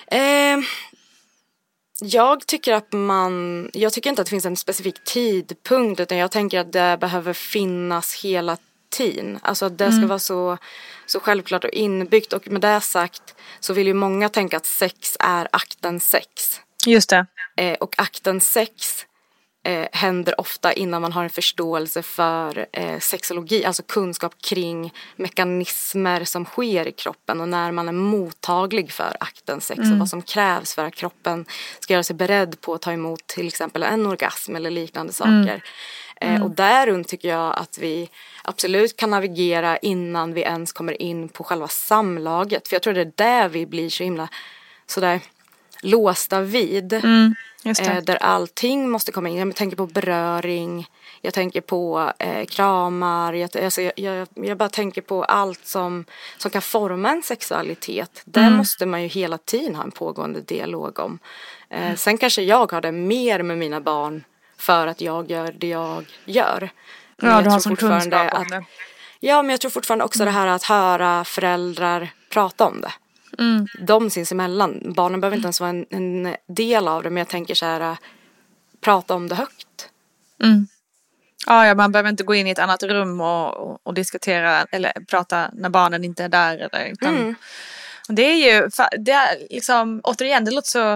Eh, 0.08 0.58
jag 2.02 2.48
tycker 2.48 2.74
att 2.74 2.94
man, 2.94 3.70
jag 3.74 3.94
tycker 3.94 4.10
inte 4.10 4.22
att 4.22 4.26
det 4.26 4.30
finns 4.30 4.46
en 4.46 4.56
specifik 4.56 5.04
tidpunkt 5.04 6.00
utan 6.00 6.18
jag 6.18 6.32
tänker 6.32 6.60
att 6.60 6.74
det 6.74 6.98
behöver 7.02 7.34
finnas 7.34 8.24
hela 8.24 8.58
tiden. 8.98 9.40
Alltså 9.42 9.66
att 9.66 9.78
det 9.78 9.92
ska 9.92 10.08
vara 10.08 10.20
så, 10.20 10.58
så 11.06 11.20
självklart 11.20 11.64
och 11.64 11.70
inbyggt 11.70 12.34
och 12.34 12.48
med 12.48 12.62
det 12.62 12.82
sagt 12.82 13.36
så 13.60 13.74
vill 13.74 13.88
ju 13.88 13.94
många 13.94 14.30
tänka 14.30 14.58
att 14.58 14.66
sex 14.66 15.18
är 15.20 15.48
akten 15.52 16.00
sex. 16.00 16.62
Just 16.86 17.10
det. 17.10 17.26
Eh, 17.58 17.74
och 17.74 17.96
akten 17.98 18.42
sex 18.42 19.06
eh, 19.66 19.88
händer 19.92 20.42
ofta 20.42 20.74
innan 20.74 21.02
man 21.02 21.12
har 21.12 21.24
en 21.24 21.30
förståelse 21.30 22.02
för 22.02 22.66
eh, 22.72 23.00
sexologi, 23.00 23.66
alltså 23.66 23.84
kunskap 23.84 24.42
kring 24.42 24.94
mekanismer 25.16 26.24
som 26.24 26.46
sker 26.46 26.88
i 26.88 26.92
kroppen 26.92 27.42
och 27.42 27.50
när 27.50 27.72
man 27.72 27.88
är 27.88 27.94
mottaglig 27.94 28.92
för 28.92 29.18
akten 29.20 29.62
sex 29.62 29.80
och 29.80 29.98
vad 30.00 30.10
som 30.10 30.22
krävs 30.22 30.76
för 30.76 30.86
att 30.86 30.96
kroppen 30.96 31.46
ska 31.80 31.94
göra 31.94 32.04
sig 32.04 32.16
beredd 32.16 32.62
på 32.62 32.74
att 32.74 32.82
ta 32.82 32.92
emot 32.92 33.28
till 33.28 33.48
exempel 33.48 33.84
en 33.84 34.06
orgasm 34.06 34.56
eller 34.56 34.70
liknande 34.70 35.14
saker. 35.14 35.64
Eh, 36.22 36.44
och 36.44 36.52
där 36.52 36.88
runt 36.88 37.08
tycker 37.08 37.30
jag 37.30 37.56
att 37.58 37.78
vi 37.78 38.10
absolut 38.44 38.98
kan 38.98 39.10
navigera 39.10 39.78
innan 39.78 40.34
vi 40.34 40.42
ens 40.42 40.74
kommer 40.74 41.02
in 41.02 41.30
på 41.30 41.44
själva 41.44 41.68
samlaget. 41.68 42.68
För 42.68 42.76
jag 42.76 42.84
tror 42.84 42.94
det 42.94 43.02
är 43.02 43.12
där 43.16 43.50
vi 43.50 43.66
blir 43.66 43.90
så 43.90 44.04
himla 44.04 44.28
sådär 44.88 45.20
låsta 45.82 46.42
vid. 46.42 46.84
Det. 46.84 47.34
Eh, 47.98 48.04
där 48.04 48.16
allting 48.16 48.90
måste 48.90 49.12
komma 49.12 49.30
in. 49.30 49.38
Jag 49.38 49.56
tänker 49.56 49.78
på 49.78 49.86
beröring, 49.88 50.88
jag 51.22 51.34
tänker 51.34 51.62
på 51.62 52.12
eh, 52.20 52.46
kramar, 52.46 53.34
jag, 53.34 53.58
alltså, 53.58 53.82
jag, 53.82 53.94
jag, 53.96 54.28
jag 54.34 54.58
bara 54.58 54.70
tänker 54.70 55.02
på 55.02 55.24
allt 55.24 55.66
som, 55.66 56.06
som 56.38 56.52
kan 56.52 56.62
forma 56.62 57.10
en 57.10 57.24
sexualitet. 57.24 58.22
Det 58.26 58.40
måste 58.58 58.86
man 58.86 59.02
ju 59.02 59.08
hela 59.08 59.38
tiden 59.38 59.76
ha 59.76 59.84
en 59.84 59.92
pågående 59.92 60.42
dialog 60.42 61.00
om. 61.00 61.20
Eh, 61.70 61.96
Sen 61.96 62.18
kanske 62.18 62.42
jag 62.42 62.72
har 62.72 62.82
det 62.82 62.92
mer 62.92 63.44
med 63.44 63.58
mina 63.58 63.82
barn 63.82 64.24
för 64.58 64.88
att 64.88 65.02
jag 65.02 65.32
gör 65.32 65.56
det 65.58 65.68
jag 65.68 66.06
gör. 66.26 66.70
Men 67.18 67.32
Ja, 67.32 67.42
du 67.42 67.50
har 67.50 67.60
sån 67.60 67.76
kunskap 67.76 68.34
om 68.34 68.42
att- 68.42 68.50
det. 68.50 68.64
Ja, 69.20 69.42
men 69.42 69.50
jag 69.50 69.62
tror 69.62 69.72
fortfarande 69.72 70.06
också 70.06 70.26
det 70.26 70.32
här 70.32 70.48
att 70.48 70.64
höra 70.64 71.24
föräldrar 71.24 72.10
prata 72.30 72.66
om 72.66 72.82
det. 72.82 72.92
Mm. 73.40 73.68
De 73.80 74.10
sinsemellan. 74.10 74.94
Barnen 74.96 75.22
behöver 75.22 75.36
inte 75.38 75.46
ens 75.46 75.60
vara 75.60 75.70
en, 75.70 75.86
en 75.90 76.36
del 76.48 76.88
av 76.88 77.04
det, 77.04 77.10
men 77.10 77.18
jag 77.18 77.28
tänker 77.28 77.56
så 77.56 77.66
här, 77.66 77.82
äh, 77.82 77.98
prata 78.82 79.14
om 79.14 79.28
det 79.28 79.36
högt. 79.36 79.90
Ja, 81.48 81.68
ja, 81.68 81.76
man 81.76 81.92
behöver 81.92 82.10
inte 82.10 82.24
gå 82.24 82.36
in 82.36 82.48
i 82.48 82.52
ett 82.52 82.60
annat 82.60 82.84
rum 82.84 83.22
och, 83.22 83.54
och, 83.54 83.80
och 83.84 83.94
diskutera 83.94 84.66
eller 84.72 84.92
prata 85.08 85.50
när 85.54 85.70
barnen 85.70 86.04
inte 86.04 86.24
är 86.24 86.30
där. 86.30 86.58
Eller, 86.58 86.86
utan, 86.86 87.16
Mm. 87.18 87.36
det 88.08 88.22
är 88.22 88.54
ju, 88.54 88.70
det 89.00 89.12
är 89.12 89.38
liksom, 89.50 90.02
återigen, 90.04 90.46
det 90.46 90.52
låter 90.52 90.70
så, 90.70 90.94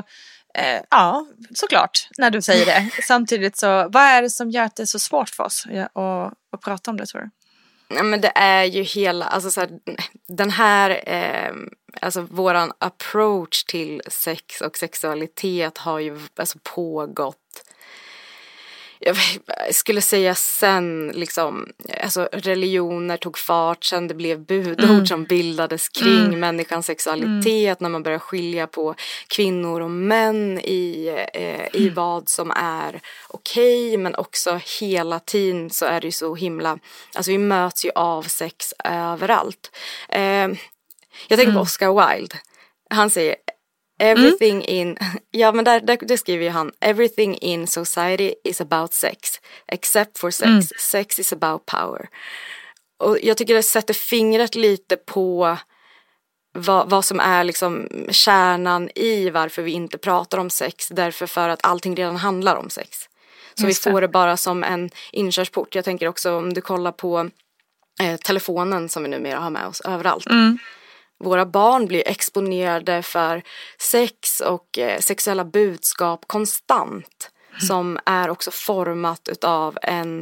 eh, 0.54 0.82
ja, 0.90 1.26
såklart, 1.56 2.08
när 2.18 2.30
du 2.30 2.42
säger 2.42 2.66
det. 2.66 2.90
Samtidigt 3.04 3.58
så, 3.58 3.68
vad 3.68 4.04
är 4.04 4.22
det 4.22 4.30
som 4.30 4.50
gör 4.50 4.64
att 4.64 4.76
det 4.76 4.84
är 4.84 4.86
så 4.86 5.00
svårt 5.00 5.30
för 5.30 5.44
oss 5.44 5.66
ja, 5.70 5.84
att, 5.84 6.34
att 6.52 6.62
prata 6.62 6.92
om 6.92 6.98
det 6.98 7.06
tror 7.06 7.22
du? 7.22 7.30
Ja, 7.96 8.04
men 8.04 8.22
det 8.22 8.32
är 8.36 8.64
ju 8.64 8.84
hela, 8.84 9.26
alltså 9.26 9.52
så 9.52 9.60
här, 9.60 9.70
den 10.28 10.50
här, 10.50 11.02
eh, 11.06 11.54
alltså 12.02 12.22
våran 12.22 12.72
approach 12.80 13.64
till 13.64 14.02
sex 14.08 14.62
och 14.62 14.78
sexualitet 14.78 15.78
har 15.78 16.00
ju 16.00 16.20
alltså 16.36 16.58
pågått 16.64 17.38
jag 19.00 19.18
skulle 19.72 20.02
säga 20.02 20.36
sen 20.36 21.12
liksom, 21.16 21.70
alltså 22.04 22.30
religioner 22.32 23.18
tog 23.18 23.38
fart, 23.38 23.84
sen 23.84 24.08
det 24.08 24.14
blev 24.14 24.46
budord 24.46 25.08
som 25.08 25.24
bildades 25.24 25.90
kring 25.90 26.40
människans 26.40 26.86
sexualitet, 26.86 27.80
när 27.80 27.90
man 27.90 28.04
började 28.04 28.20
skilja 28.20 28.68
på 28.68 28.96
kvinnor 29.28 29.82
och 29.82 29.92
män 29.92 30.60
i, 30.60 31.08
eh, 31.34 31.82
i 31.82 31.90
vad 31.90 32.30
som 32.30 32.52
är 32.56 33.02
okej, 33.28 33.98
men 33.98 34.16
också 34.16 34.60
hela 34.80 35.20
tiden 35.20 35.70
så 35.70 35.86
är 35.86 36.02
det 36.02 36.08
ju 36.08 36.12
så 36.12 36.36
himla, 36.36 36.80
alltså 37.16 37.32
vi 37.32 37.38
möts 37.38 37.86
ju 37.86 37.92
av 37.96 38.24
sex 38.24 38.74
överallt. 38.84 39.72
Eh, 40.10 40.48
jag 41.28 41.40
tänker 41.40 41.54
på 41.54 41.60
Oscar 41.60 42.16
Wilde, 42.16 42.36
han 42.90 43.10
säger 43.10 43.36
Everything 44.02 44.64
in, 44.64 44.98
ja 45.32 45.52
men 45.52 45.66
där, 45.66 45.80
där, 45.80 45.98
det 46.02 46.18
skriver 46.18 46.44
ju 46.44 46.50
han, 46.50 46.72
everything 46.80 47.38
in 47.38 47.68
society 47.68 48.34
is 48.44 48.62
about 48.62 48.94
sex, 48.94 49.40
except 49.68 50.20
for 50.20 50.32
sex, 50.32 50.68
sex 50.92 51.20
is 51.20 51.34
about 51.34 51.66
power. 51.66 52.10
Och 53.00 53.18
jag 53.24 53.38
tycker 53.38 53.54
det 53.54 53.64
sätter 53.64 53.94
fingret 53.94 54.56
lite 54.56 54.96
på 54.96 55.58
vad, 56.54 56.90
vad 56.90 57.06
som 57.06 57.20
är 57.20 57.44
liksom 57.44 57.88
kärnan 58.10 58.90
i 58.96 59.30
varför 59.30 59.62
vi 59.62 59.72
inte 59.72 59.98
pratar 59.98 60.38
om 60.38 60.50
sex, 60.50 60.88
därför 60.88 61.28
för 61.28 61.50
att 61.50 61.60
allting 61.64 61.96
redan 61.96 62.16
handlar 62.16 62.56
om 62.56 62.70
sex. 62.70 62.98
Så 63.54 63.68
Just 63.68 63.88
vi 63.88 63.92
får 63.92 64.02
det 64.02 64.08
bara 64.08 64.38
som 64.38 64.64
en 64.64 64.90
inkörsport. 65.12 65.76
Jag 65.76 65.86
tänker 65.86 66.08
också 66.08 66.34
om 66.34 66.54
du 66.54 66.62
kollar 66.62 66.92
på 66.92 67.30
eh, 68.02 68.18
telefonen 68.18 68.90
som 68.90 69.04
vi 69.04 69.10
numera 69.10 69.40
har 69.40 69.50
med 69.50 69.68
oss 69.68 69.82
överallt 69.82 70.28
våra 71.20 71.46
barn 71.46 71.86
blir 71.86 72.08
exponerade 72.08 73.02
för 73.02 73.44
sex 73.78 74.40
och 74.40 74.78
eh, 74.78 75.00
sexuella 75.00 75.46
budskap 75.46 76.24
konstant 76.28 77.32
som 77.60 78.00
är 78.06 78.30
också 78.30 78.52
format 78.52 79.28
utav 79.28 79.78
en 79.82 80.22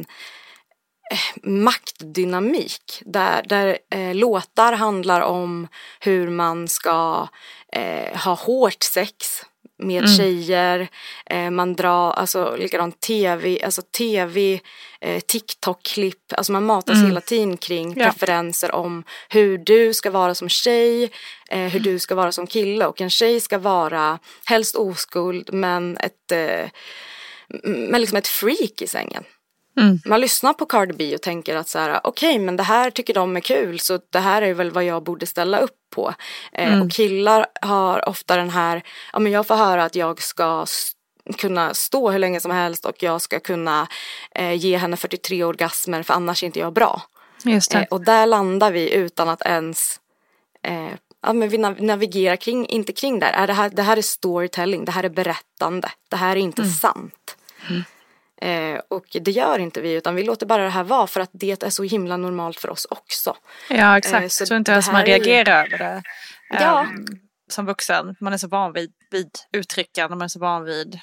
eh, 1.12 1.50
maktdynamik 1.50 3.02
där, 3.06 3.42
där 3.42 3.78
eh, 3.90 4.14
låtar 4.14 4.72
handlar 4.72 5.20
om 5.20 5.68
hur 6.00 6.30
man 6.30 6.68
ska 6.68 7.28
eh, 7.72 8.16
ha 8.16 8.34
hårt 8.34 8.82
sex 8.82 9.42
med 9.78 10.08
tjejer, 10.16 10.88
eh, 11.26 11.50
man 11.50 11.74
drar, 11.74 12.12
alltså 12.12 12.56
likadant 12.56 13.00
tv, 13.00 13.62
alltså 13.64 13.82
tv, 13.82 14.60
eh, 15.00 15.20
TikTok-klipp, 15.20 16.32
alltså 16.32 16.52
man 16.52 16.64
matas 16.66 16.98
hela 17.06 17.20
tiden 17.20 17.56
kring 17.56 17.94
Ja. 17.96 18.04
preferenser 18.04 18.74
om 18.74 19.04
hur 19.28 19.58
du 19.58 19.94
ska 19.94 20.10
vara 20.10 20.34
som 20.34 20.48
tjej, 20.48 21.10
eh, 21.50 21.58
hur 21.60 21.80
du 21.80 21.98
ska 21.98 22.14
vara 22.14 22.32
som 22.32 22.46
kille 22.46 22.86
och 22.86 23.00
en 23.00 23.10
tjej 23.10 23.40
ska 23.40 23.58
vara 23.58 24.18
helst 24.44 24.76
oskuld 24.76 25.52
men 25.52 25.96
ett, 25.96 26.32
eh, 26.32 26.70
men 27.64 28.00
liksom 28.00 28.18
ett 28.18 28.28
freak 28.28 28.82
i 28.82 28.86
sängen. 28.86 29.24
Man 30.04 30.20
lyssnar 30.20 30.52
på 30.52 30.66
Cardi 30.66 30.92
B 30.94 31.14
och 31.14 31.22
tänker 31.22 31.56
att 31.56 31.68
så 31.68 31.78
här, 31.78 32.00
okej 32.04 32.38
men 32.38 32.56
det 32.56 32.62
här 32.62 32.90
tycker 32.90 33.14
de 33.14 33.36
är 33.36 33.40
kul 33.40 33.80
så 33.80 33.98
det 34.12 34.18
här 34.18 34.42
är 34.42 34.54
väl 34.54 34.70
vad 34.70 34.84
jag 34.84 35.02
borde 35.02 35.26
ställa 35.26 35.58
upp 35.58 35.76
på. 35.94 36.14
Eh, 36.52 36.82
Och 36.82 36.90
killar 36.92 37.46
har 37.62 38.08
ofta 38.08 38.36
den 38.36 38.50
här, 38.50 38.82
ja 39.12 39.18
men 39.18 39.32
jag 39.32 39.46
får 39.46 39.54
höra 39.56 39.84
att 39.84 39.94
jag 39.94 40.22
ska 40.22 40.66
kunna 41.38 41.74
stå 41.74 42.10
hur 42.10 42.18
länge 42.18 42.40
som 42.40 42.50
helst 42.50 42.84
och 42.84 43.02
jag 43.02 43.20
ska 43.22 43.40
kunna 43.40 43.86
eh, 44.34 44.52
ge 44.54 44.76
henne 44.76 44.96
43 44.96 45.44
orgasmer 45.44 46.02
för 46.02 46.14
annars 46.14 46.42
är 46.42 46.46
inte 46.46 46.58
jag 46.58 46.72
bra. 46.72 47.02
Just 47.44 47.72
Eh, 47.82 47.86
och 47.90 48.00
där 48.00 48.26
landar 48.26 48.72
vi 48.72 48.94
utan 48.94 49.28
att 49.28 49.42
ens 49.42 50.00
eh, 50.62 50.88
ja, 51.22 51.32
men 51.32 51.48
vi 51.48 51.56
nav- 51.58 51.80
navigerar 51.82 52.36
kring, 52.36 52.66
inte 52.66 52.92
kring 52.92 53.18
där. 53.18 53.32
Är 53.32 53.46
det, 53.46 53.52
här, 53.52 53.70
det 53.70 53.82
här 53.82 53.96
är 53.96 54.02
storytelling, 54.02 54.84
det 54.84 54.92
här 54.92 55.04
är 55.04 55.08
berättande, 55.08 55.90
det 56.08 56.16
här 56.16 56.36
är 56.36 56.40
inte 56.40 56.62
sant. 56.64 57.36
Eh, 58.40 58.80
och 58.90 59.04
det 59.10 59.30
gör 59.30 59.58
inte 59.58 59.80
vi 59.80 59.92
utan 59.92 60.14
vi 60.14 60.22
låter 60.22 60.46
bara 60.46 60.62
det 60.64 60.68
här 60.70 60.84
vara 60.84 61.06
för 61.06 61.20
att 61.20 61.30
det 61.32 61.62
är 61.62 61.70
så 61.70 61.82
himla 61.82 62.16
normalt 62.16 62.60
för 62.60 62.70
oss 62.70 62.86
också. 62.90 63.36
Ja, 63.68 63.76
Eh, 63.76 63.94
exakt. 63.94 64.32
så 64.32 64.46
så 64.46 64.56
inte 64.56 64.72
ens 64.72 64.92
man 64.92 65.04
reagerar 65.04 65.66
över 65.66 65.78
det. 65.78 66.02
Ja. 66.50 66.80
ehm, 66.80 67.04
som 67.50 67.66
vuxen. 67.66 68.16
Man 68.20 68.32
är 68.32 68.36
så 68.38 68.48
van 68.48 68.72
vid, 68.72 68.90
vid 69.10 69.30
uttryckande, 69.52 70.16
man 70.16 70.24
är 70.24 70.28
så 70.28 70.38
van 70.40 70.64
vid 70.64 70.98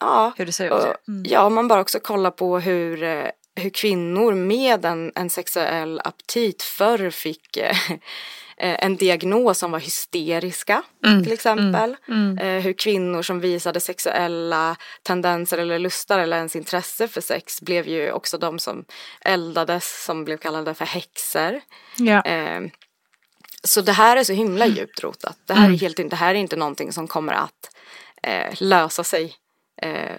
Ja, 0.00 0.32
hur 0.36 0.46
det 0.46 0.52
ser 0.52 0.66
ut. 0.66 0.72
och, 0.72 1.08
Mm. 1.08 1.22
ja 1.28 1.48
man 1.48 1.68
bara 1.68 1.80
också 1.80 2.00
kollar 2.00 2.30
på 2.30 2.58
hur, 2.58 3.02
eh, 3.02 3.28
hur 3.56 3.70
kvinnor 3.70 4.34
med 4.34 4.84
en, 4.84 5.12
en 5.14 5.30
sexuell 5.30 6.00
aptit 6.04 6.62
förr 6.62 7.10
fick 7.10 7.56
eh, 7.56 7.90
eh, 8.56 8.84
en 8.84 8.96
diagnos 8.96 9.58
som 9.58 9.70
var 9.70 9.80
hysteriska 9.80 10.82
Mm, 11.04 11.24
till 11.24 11.32
exempel. 11.32 11.96
Eh, 12.40 12.62
hur 12.62 12.72
kvinnor 12.72 13.22
som 13.22 13.40
visade 13.40 13.80
sexuella 13.80 14.76
tendenser 15.02 15.58
eller 15.58 15.78
lustar 15.78 16.18
eller 16.18 16.36
ens 16.36 16.56
intresse 16.56 17.08
för 17.08 17.20
sex 17.20 17.60
blev 17.60 17.88
ju 17.88 18.12
också 18.12 18.38
de 18.38 18.58
som 18.58 18.84
eldades 19.20 20.04
som 20.04 20.24
blev 20.24 20.36
kallade 20.36 20.74
för 20.74 20.84
häxor. 20.84 21.60
Ja. 21.96 22.22
Eh, 22.22 22.60
så 23.64 23.80
det 23.80 23.92
här 23.92 24.16
är 24.16 24.24
så 24.24 24.32
himla 24.32 24.66
djupt 24.66 25.02
rotat. 25.02 25.38
Det 25.46 25.54
här, 25.54 25.70
är 25.70 25.78
helt, 25.78 26.10
det 26.10 26.16
här 26.16 26.34
är 26.34 26.38
inte 26.38 26.56
någonting 26.56 26.92
som 26.92 27.08
kommer 27.08 27.32
att 27.32 27.70
lösa 28.60 29.04
sig 29.04 29.34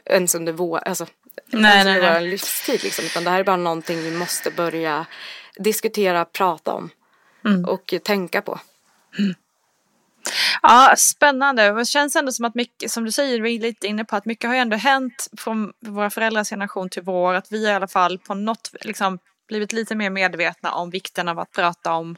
ens 0.06 0.36
under 0.36 0.54
vår, 0.54 0.78
alltså, 0.78 1.06
Nej, 1.48 1.86
nej, 1.86 1.95
under 1.95 2.12
nej. 2.12 2.21
vår 2.21 2.30
livstid. 2.30 2.84
Liksom. 2.84 3.06
Utan 3.06 3.24
det 3.24 3.30
här 3.30 3.39
är 3.39 3.43
bara 3.43 3.58
någonting 3.58 4.02
vi 4.02 4.12
måste 4.12 4.52
börja 4.52 5.06
diskutera, 5.58 6.26
prata 6.26 6.74
om 6.74 6.89
Mm. 7.45 7.65
och 7.65 7.93
tänka 8.04 8.41
på. 8.41 8.60
Ja, 10.62 10.93
spännande. 10.98 11.71
Det 11.74 11.86
känns 11.86 12.15
ändå 12.15 12.32
som 12.32 12.45
att 12.45 12.56
mycket, 12.56 12.91
som 12.91 13.06
du 13.06 13.12
säger, 13.12 13.41
vi 13.41 13.56
är 13.56 13.60
lite 13.60 13.88
inne 13.88 14.06
på 14.06 14.15
att 14.15 14.26
mycket 14.26 14.48
har 14.48 14.56
ju 14.56 14.62
ändå 14.62 14.78
hänt 14.78 15.28
från 15.38 15.74
våra 15.80 16.10
föräldrars 16.10 16.50
generation 16.50 16.89
till 16.89 17.04
vår. 17.04 17.34
Att 17.34 17.52
vi 17.52 17.58
i 17.58 17.71
alla 17.71 17.88
fall 17.88 18.19
på 18.19 18.34
något, 18.34 18.71
liksom 18.82 19.19
blivit 19.48 19.74
lite 19.74 19.95
mer 19.95 20.10
medvetna 20.10 20.71
om 20.71 20.89
vikten 20.89 21.28
av 21.28 21.39
att 21.39 21.52
prata 21.52 21.93
om, 21.93 22.15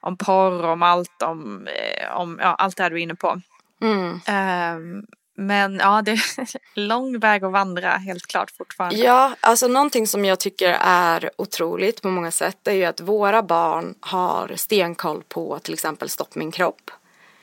om 0.00 0.16
porr, 0.16 0.64
om 0.64 0.82
allt, 0.82 1.22
om, 1.22 1.66
eh, 1.66 2.16
om 2.16 2.38
ja, 2.42 2.54
allt 2.54 2.76
det 2.76 2.82
här 2.82 2.90
du 2.90 2.96
är 2.96 3.02
inne 3.02 3.14
på. 3.14 3.40
Mm. 3.80 4.20
Ehm, 4.26 5.02
men 5.36 5.78
ja, 5.78 6.02
det 6.02 6.10
är 6.12 6.20
lång 6.74 7.18
väg 7.18 7.44
att 7.44 7.52
vandra 7.52 7.90
helt 7.90 8.26
klart 8.26 8.50
fortfarande. 8.50 8.96
Ja, 8.96 9.34
alltså 9.40 9.68
någonting 9.68 10.06
som 10.06 10.24
jag 10.24 10.40
tycker 10.40 10.76
är 10.80 11.30
otroligt 11.36 12.02
på 12.02 12.08
många 12.08 12.30
sätt 12.30 12.68
är 12.68 12.72
ju 12.72 12.84
att 12.84 13.00
våra 13.00 13.42
barn 13.42 13.94
har 14.00 14.52
stenkoll 14.56 15.22
på 15.28 15.58
till 15.58 15.74
exempel 15.74 16.08
Stopp 16.08 16.34
min 16.34 16.50
kropp. 16.52 16.90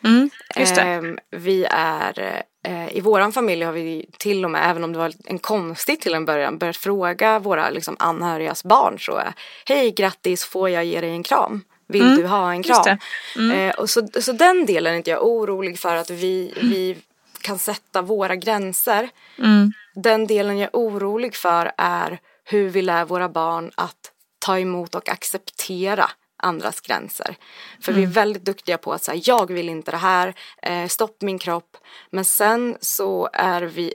Mm, 0.03 0.29
just 0.56 0.75
det. 0.75 0.82
Ehm, 0.82 1.19
vi 1.32 1.65
är 1.69 2.43
eh, 2.63 2.97
i 2.97 3.01
våran 3.01 3.32
familj 3.32 3.63
har 3.63 3.73
vi 3.73 4.10
till 4.17 4.45
och 4.45 4.51
med, 4.51 4.69
även 4.69 4.84
om 4.84 4.93
det 4.93 4.99
var 4.99 5.13
en 5.25 5.39
konstigt 5.39 6.01
till 6.01 6.13
en 6.13 6.25
början, 6.25 6.58
börjat 6.58 6.77
fråga 6.77 7.39
våra 7.39 7.69
liksom, 7.69 7.95
anhörigas 7.99 8.63
barn 8.63 8.99
så 8.99 9.21
Hej 9.65 9.91
grattis, 9.91 10.45
får 10.45 10.69
jag 10.69 10.86
ge 10.86 11.01
dig 11.01 11.10
en 11.10 11.23
kram? 11.23 11.62
Vill 11.88 12.01
Mm, 12.01 12.17
du 12.17 12.27
ha 12.27 12.51
en 12.51 12.63
kram? 12.63 12.97
Mm. 13.36 13.51
Eh, 13.69 13.75
och 13.75 13.89
så, 13.89 14.08
så 14.21 14.32
den 14.32 14.65
delen 14.65 14.93
är 14.93 14.97
inte 14.97 15.10
jag 15.10 15.25
orolig 15.27 15.79
för 15.79 15.95
att 15.95 16.10
vi, 16.10 16.53
vi 16.62 16.97
kan 17.43 17.60
sätta 17.60 18.01
våra 18.01 18.36
gränser. 18.36 19.10
Mm. 19.38 19.73
Den 19.95 20.27
delen 20.27 20.58
jag 20.58 20.67
är 20.73 20.79
orolig 20.79 21.36
för 21.36 21.71
är 21.77 22.19
hur 22.43 22.69
vi 22.69 22.82
lär 22.82 23.06
våra 23.06 23.29
barn 23.29 23.71
att 23.75 24.12
ta 24.39 24.60
emot 24.60 24.95
och 24.95 25.10
acceptera 25.10 26.10
andras 26.43 26.82
gränser. 26.82 27.36
För 27.82 27.93
vi 27.93 28.03
är 28.03 28.08
väldigt 28.08 28.45
duktiga 28.45 28.77
på 28.77 28.93
att 28.93 29.03
säga 29.03 29.21
jag 29.25 29.51
vill 29.51 29.69
inte 29.69 29.91
det 29.91 29.97
här, 29.97 30.34
eh, 30.62 30.88
stopp 30.88 31.21
min 31.21 31.39
kropp. 31.39 31.77
Men 32.10 32.25
sen 32.25 32.77
så 32.82 33.29
är 33.34 33.62
vi, 33.62 33.93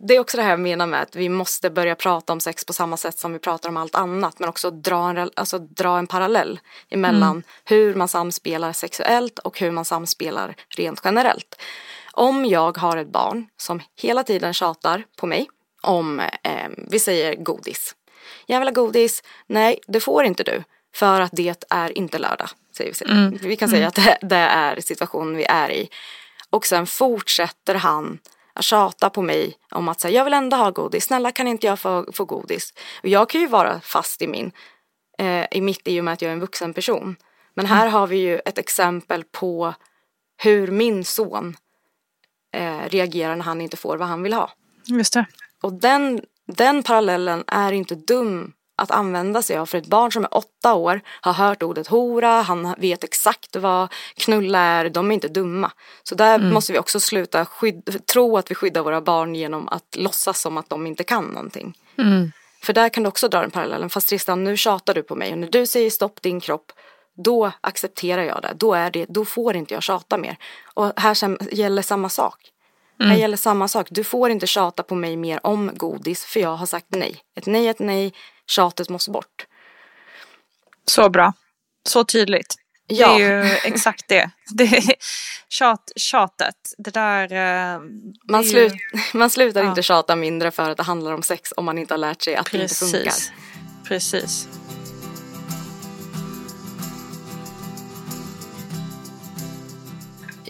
det 0.00 0.16
är 0.16 0.20
också 0.20 0.36
det 0.36 0.42
här 0.42 0.50
jag 0.50 0.60
menar 0.60 0.86
med 0.86 1.02
att 1.02 1.16
vi 1.16 1.28
måste 1.28 1.70
börja 1.70 1.94
prata 1.94 2.32
om 2.32 2.40
sex 2.40 2.64
på 2.64 2.72
samma 2.72 2.96
sätt 2.96 3.18
som 3.18 3.32
vi 3.32 3.38
pratar 3.38 3.68
om 3.68 3.76
allt 3.76 3.94
annat. 3.94 4.38
Men 4.38 4.48
också 4.48 4.70
dra 4.70 5.10
en, 5.10 5.30
alltså 5.36 5.58
dra 5.58 5.98
en 5.98 6.06
parallell 6.06 6.60
emellan 6.88 7.42
hur 7.64 7.94
man 7.94 8.08
samspelar 8.08 8.72
sexuellt 8.72 9.38
och 9.38 9.60
hur 9.60 9.70
man 9.70 9.84
samspelar 9.84 10.54
rent 10.68 11.00
generellt. 11.04 11.60
Om 12.18 12.46
jag 12.46 12.78
har 12.78 12.96
ett 12.96 13.12
barn 13.12 13.46
som 13.56 13.80
hela 13.96 14.24
tiden 14.24 14.54
tjatar 14.54 15.04
på 15.16 15.26
mig 15.26 15.48
om, 15.82 16.20
eh, 16.20 16.68
vi 16.76 16.98
säger 16.98 17.34
godis. 17.34 17.94
Jag 18.46 18.58
vill 18.58 18.68
ha 18.68 18.72
godis. 18.72 19.22
Nej, 19.46 19.80
det 19.86 20.00
får 20.00 20.24
inte 20.24 20.42
du. 20.42 20.64
För 20.94 21.20
att 21.20 21.30
det 21.32 21.64
är 21.70 21.98
inte 21.98 22.18
lördag. 22.18 22.48
Säger 22.76 23.30
vi. 23.30 23.48
vi 23.48 23.56
kan 23.56 23.68
säga 23.68 23.88
att 23.88 23.94
det, 23.94 24.18
det 24.22 24.36
är 24.36 24.80
situationen 24.80 25.36
vi 25.36 25.44
är 25.44 25.70
i. 25.70 25.88
Och 26.50 26.66
sen 26.66 26.86
fortsätter 26.86 27.74
han 27.74 28.18
att 28.52 28.64
tjata 28.64 29.10
på 29.10 29.22
mig 29.22 29.54
om 29.70 29.88
att 29.88 30.00
säga 30.00 30.14
jag 30.14 30.24
vill 30.24 30.34
ändå 30.34 30.56
ha 30.56 30.70
godis. 30.70 31.04
Snälla 31.04 31.32
kan 31.32 31.48
inte 31.48 31.66
jag 31.66 31.78
få, 31.78 32.06
få 32.12 32.24
godis? 32.24 32.74
Och 33.02 33.08
jag 33.08 33.28
kan 33.28 33.40
ju 33.40 33.46
vara 33.46 33.80
fast 33.80 34.22
i 34.22 34.26
min, 34.26 34.52
eh, 35.18 35.46
i 35.50 35.60
mitt 35.60 35.88
i 35.88 36.00
och 36.00 36.04
med 36.04 36.14
att 36.14 36.22
jag 36.22 36.28
är 36.28 36.32
en 36.32 36.40
vuxen 36.40 36.74
person. 36.74 37.16
Men 37.54 37.66
här 37.66 37.88
har 37.88 38.06
vi 38.06 38.16
ju 38.16 38.38
ett 38.38 38.58
exempel 38.58 39.24
på 39.24 39.74
hur 40.42 40.68
min 40.68 41.04
son 41.04 41.56
eh, 42.58 42.88
reagerar 42.88 43.36
när 43.36 43.44
han 43.44 43.60
inte 43.60 43.76
får 43.76 43.96
vad 43.96 44.08
han 44.08 44.22
vill 44.22 44.32
ha. 44.32 44.50
Just 44.84 45.12
det. 45.12 45.26
Och 45.62 45.72
den, 45.72 46.20
den 46.46 46.82
parallellen 46.82 47.44
är 47.46 47.72
inte 47.72 47.94
dum 47.94 48.52
att 48.76 48.90
använda 48.90 49.42
sig 49.42 49.56
av 49.56 49.66
för 49.66 49.78
ett 49.78 49.86
barn 49.86 50.12
som 50.12 50.24
är 50.24 50.36
åtta 50.36 50.74
år 50.74 51.00
har 51.20 51.32
hört 51.32 51.62
ordet 51.62 51.86
hora, 51.86 52.42
han 52.42 52.74
vet 52.78 53.04
exakt 53.04 53.56
vad 53.56 53.92
knulla 54.16 54.58
är, 54.58 54.90
de 54.90 55.10
är 55.10 55.14
inte 55.14 55.28
dumma. 55.28 55.72
Så 56.02 56.14
där 56.14 56.38
måste 56.52 56.72
vi 56.72 56.78
också 56.78 57.00
sluta 57.00 57.46
tro 58.12 58.36
att 58.36 58.50
vi 58.50 58.54
skyddar 58.54 58.82
våra 58.82 59.00
barn 59.00 59.34
genom 59.34 59.68
att 59.68 59.96
låtsas 59.96 60.40
som 60.40 60.56
att 60.58 60.68
de 60.68 60.86
inte 60.86 61.04
kan 61.04 61.24
någonting. 61.24 61.74
För 62.62 62.72
där 62.72 62.88
kan 62.88 63.02
du 63.02 63.08
också 63.08 63.28
dra 63.28 63.40
den 63.40 63.50
parallellen, 63.50 63.90
fast 63.90 64.08
Tristan 64.08 64.44
nu 64.44 64.56
tjatar 64.56 64.94
du 64.94 65.02
på 65.02 65.14
mig 65.14 65.32
och 65.32 65.38
när 65.38 65.48
du 65.48 65.66
säger 65.66 65.90
stopp 65.90 66.22
din 66.22 66.40
kropp 66.40 66.72
då 67.24 67.52
accepterar 67.60 68.22
jag 68.22 68.42
det, 68.42 68.52
då, 68.56 68.74
är 68.74 68.90
det, 68.90 69.06
då 69.08 69.24
får 69.24 69.56
inte 69.56 69.74
jag 69.74 69.82
tjata 69.82 70.18
mer. 70.18 70.36
Och 70.74 70.92
här 71.00 71.54
gäller 71.54 71.82
samma 71.82 72.08
sak. 72.08 72.34
Här 73.00 73.16
gäller 73.16 73.36
samma 73.36 73.68
sak. 73.68 73.86
Du 73.90 74.04
får 74.04 74.30
inte 74.30 74.46
tjata 74.46 74.82
på 74.82 74.94
mig 74.94 75.16
mer 75.16 75.46
om 75.46 75.70
godis 75.76 76.24
för 76.24 76.40
jag 76.40 76.56
har 76.56 76.66
sagt 76.66 76.86
nej. 76.88 77.16
Ett 77.36 77.46
nej 77.46 77.66
är 77.66 77.70
ett 77.70 77.78
nej. 77.78 78.12
Tjatet 78.46 78.88
måste 78.88 79.10
bort. 79.10 79.46
Så 80.84 81.10
bra. 81.10 81.32
Så 81.88 82.04
tydligt. 82.04 82.54
Ja. 82.86 83.16
Det 83.18 83.24
är 83.24 83.44
ju 83.44 83.50
exakt 83.64 84.08
det. 84.08 84.30
det 84.54 84.64
är 84.64 84.94
tjat, 85.48 85.92
tjatet. 85.96 86.54
Det 86.78 86.90
där... 86.90 87.22
eh, 87.22 87.80
det 87.80 88.32
Man, 88.32 88.40
är 88.40 88.44
ju- 88.44 88.50
slut, 88.50 88.72
man 89.14 89.30
slutar 89.30 89.62
Ja. 89.62 89.68
inte 89.68 89.82
tjata 89.82 90.16
mindre 90.16 90.50
för 90.50 90.70
att 90.70 90.76
det 90.76 90.82
handlar 90.82 91.12
om 91.12 91.22
sex 91.22 91.52
om 91.56 91.64
man 91.64 91.78
inte 91.78 91.94
har 91.94 91.98
lärt 91.98 92.22
sig 92.22 92.36
att 92.36 92.50
det 92.52 92.62
inte 92.62 92.74
funkar. 92.74 93.12
Precis. 93.88 94.48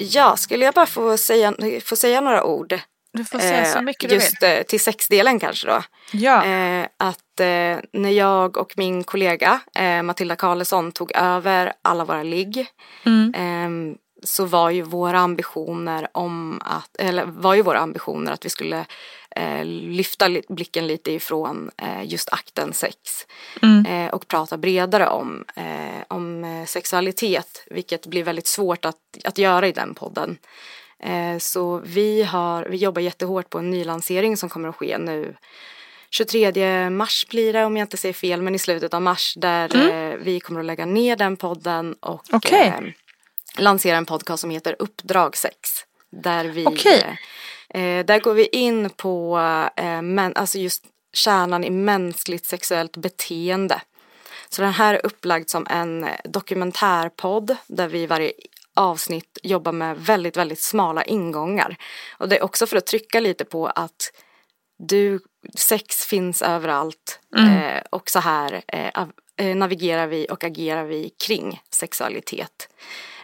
Ja, 0.01 0.37
skulle 0.37 0.65
jag 0.65 0.75
bara 0.75 0.87
få 0.87 1.17
säga, 1.17 1.55
få 1.85 1.97
säga 1.97 2.21
några 2.21 2.45
ord? 2.45 2.81
Du 3.13 3.25
får 3.25 3.39
säga 3.39 3.65
så 3.65 3.79
eh, 3.79 3.83
mycket 3.85 4.09
du 4.11 4.15
Just 4.15 4.43
vill. 4.43 4.51
eh, 4.59 4.63
till 4.63 4.81
sexdelen 4.81 5.41
kanske 5.41 5.67
då. 5.67 5.83
Ja. 6.13 6.45
Eh, 6.45 6.87
att 6.97 7.19
när 7.93 8.11
jag 8.11 8.57
och 8.57 8.73
min 8.77 9.05
kollega 9.05 9.61
Matilda 10.05 10.37
Karlsson 10.37 10.93
tog 10.93 11.13
över 11.15 11.73
alla 11.83 12.05
våra 12.05 12.23
ligg 12.23 12.67
Mm. 13.07 13.97
Så 14.23 14.45
var 14.45 14.71
ju 14.71 14.83
våra 14.83 15.19
ambitioner 15.19 16.09
om 16.13 16.61
att, 16.65 16.97
eller 16.99 17.25
var 17.25 17.55
ju 17.55 17.63
våra 17.63 17.79
ambitioner 17.79 18.33
att 18.33 18.45
vi 18.45 18.49
skulle 18.51 18.87
eh, 19.37 19.65
lyfta 19.65 20.29
li- 20.29 20.43
blicken 20.49 20.87
lite 20.87 21.13
ifrån 21.13 21.71
eh, 21.83 22.05
just 22.05 22.33
akten 22.33 22.73
sex 22.73 22.97
Mm. 23.63 23.87
eh, 23.87 24.15
och 24.15 24.29
prata 24.29 24.57
bredare 24.59 25.09
om, 25.09 25.45
eh, 25.57 26.03
om 26.09 26.45
eh, 26.45 26.65
sexualitet 26.67 27.65
vilket 27.71 28.07
blir 28.07 28.25
väldigt 28.25 28.47
svårt 28.47 28.85
att, 28.85 28.97
att 29.25 29.39
göra 29.39 29.69
i 29.69 29.73
den 29.73 29.95
podden. 29.95 30.39
Eh, 31.03 31.39
så 31.39 31.79
vi, 31.85 32.23
har, 32.23 32.65
vi 32.65 32.77
jobbar 32.77 33.03
jättehårt 33.03 33.51
på 33.51 33.59
en 33.59 33.71
nylansering 33.71 34.37
som 34.37 34.49
kommer 34.49 34.69
att 34.69 34.77
ske 34.77 34.99
nu 34.99 35.37
23 36.11 36.91
mars 36.91 37.27
blir 37.31 37.53
det 37.53 37.65
om 37.65 37.77
jag 37.77 37.85
inte 37.85 37.97
säger 37.97 38.13
fel 38.13 38.43
men 38.43 38.55
i 38.55 38.59
slutet 38.59 38.95
av 38.95 39.03
mars 39.03 39.35
där 39.37 39.77
eh, 40.11 40.17
vi 40.23 40.41
kommer 40.41 40.61
att 40.61 40.67
lägga 40.67 40.87
ner 40.87 41.17
den 41.17 41.37
podden 41.37 41.95
och 42.01 42.23
Okej. 42.33 42.95
Eh, 43.59 43.63
lansera 43.63 43.97
en 43.97 44.07
podcast 44.07 44.41
som 44.41 44.51
heter 44.51 44.77
Uppdrag 44.79 45.37
6. 45.37 45.55
Där 46.11 46.45
vi 46.45 46.67
Okej. 46.67 47.19
eh, 47.69 47.83
eh, 47.83 48.05
där 48.05 48.21
går 48.21 48.35
vi 48.35 48.47
in 48.47 48.91
på 48.91 49.39
eh, 49.77 50.03
men, 50.03 50.37
alltså 50.37 50.59
just 50.59 50.85
kärnan 51.13 51.65
i 51.65 51.71
mänskligt 51.71 52.47
sexuellt 52.47 52.97
beteende. 52.97 53.81
Så 54.49 54.63
den 54.63 54.73
här 54.73 54.95
är 54.95 55.07
upplagd 55.07 55.49
som 55.51 55.67
en 55.71 56.07
dokumentärpodd 56.25 57.57
där 57.67 57.89
vi 57.89 58.07
varje 58.07 58.33
avsnitt 58.75 59.39
jobbar 59.43 59.73
med 59.73 59.99
väldigt, 59.99 60.37
väldigt 60.37 60.63
smala 60.63 61.05
ingångar. 61.05 61.77
Och 62.19 62.29
det 62.29 62.39
är 62.39 62.45
också 62.45 62.67
för 62.67 62.77
att 62.77 62.87
trycka 62.87 63.21
lite 63.21 63.45
på 63.45 63.67
att 63.67 64.13
du, 64.79 65.21
sex 65.55 66.07
finns 66.07 66.43
överallt 66.43 67.21
eh, 67.37 67.83
och 67.91 68.11
så 68.11 68.19
här 68.19 68.63
eh, 68.69 69.07
eh, 69.37 69.57
navigerar 69.57 70.07
vi 70.07 70.27
och 70.31 70.45
agerar 70.45 70.85
vi 70.85 71.11
kring 71.27 71.61
sexualitet. 71.71 72.69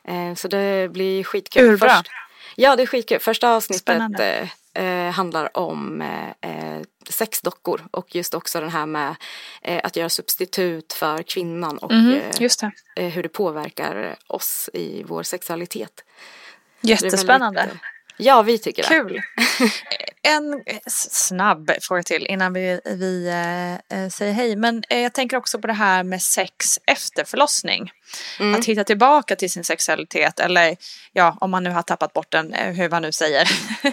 Eh, 0.08 0.34
så 0.34 0.48
det 0.48 0.92
blir 0.92 1.24
skitkul. 1.24 1.70
Urbra. 1.70 1.88
Först, 1.88 2.10
ja, 2.56 2.76
det 2.76 2.82
är 2.82 2.86
skitkul. 2.86 3.20
Första 3.20 3.50
avsnittet 3.50 4.20
eh, 4.20 4.48
eh, 4.84 5.12
handlar 5.12 5.56
om 5.56 6.02
eh, 6.02 6.50
eh, 6.50 6.82
sexdockor 7.08 7.86
och 7.90 8.14
just 8.14 8.34
också 8.34 8.60
den 8.60 8.70
här 8.70 8.86
med 8.86 9.14
eh, 9.62 9.80
att 9.84 9.96
göra 9.96 10.08
substitut 10.08 10.92
för 10.92 11.22
kvinnan 11.22 11.78
och 11.78 11.92
just 12.38 12.60
det. 12.94 13.02
hur 13.02 13.22
det 13.22 13.28
påverkar 13.28 14.16
oss 14.26 14.70
i 14.72 15.02
vår 15.06 15.22
sexualitet. 15.22 16.04
Jättespännande. 16.80 17.68
Ja, 18.16 18.42
vi 18.42 18.58
tycker 18.58 18.82
det. 18.82 18.88
En 20.26 20.62
s- 20.86 21.26
snabb 21.26 21.70
fråga 21.80 22.02
till 22.02 22.26
innan 22.26 22.52
vi, 22.52 22.80
vi 22.84 23.28
eh, 23.28 23.98
eh, 24.02 24.08
säger 24.08 24.32
hej. 24.32 24.56
Men 24.56 24.82
eh, 24.90 24.98
jag 25.00 25.12
tänker 25.14 25.36
också 25.36 25.58
på 25.60 25.66
det 25.66 25.72
här 25.72 26.04
med 26.04 26.22
sex 26.22 26.78
efter 26.86 27.24
förlossning. 27.24 27.90
Mm. 28.40 28.54
Att 28.54 28.64
hitta 28.64 28.84
tillbaka 28.84 29.36
till 29.36 29.50
sin 29.50 29.64
sexualitet 29.64 30.40
eller 30.40 30.76
ja, 31.12 31.36
om 31.40 31.50
man 31.50 31.64
nu 31.64 31.70
har 31.70 31.82
tappat 31.82 32.12
bort 32.12 32.30
den, 32.32 32.54
eh, 32.54 32.72
hur 32.74 32.90
man 32.90 33.02
nu 33.02 33.12
säger. 33.12 33.42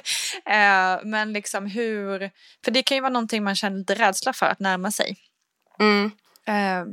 eh, 0.46 1.00
men 1.04 1.34
liksom 1.34 1.66
hur, 1.66 2.32
för 2.66 2.72
det 2.72 2.84
kan 2.84 2.98
ju 2.98 3.02
vara 3.02 3.14
någonting 3.14 3.44
man 3.44 3.56
känner 3.56 3.78
lite 3.78 3.96
rädsla 3.96 4.34
för 4.34 4.46
att 4.46 4.60
närma 4.60 4.92
sig. 4.92 5.18
Mm. 5.80 6.12
Eh, 6.48 6.86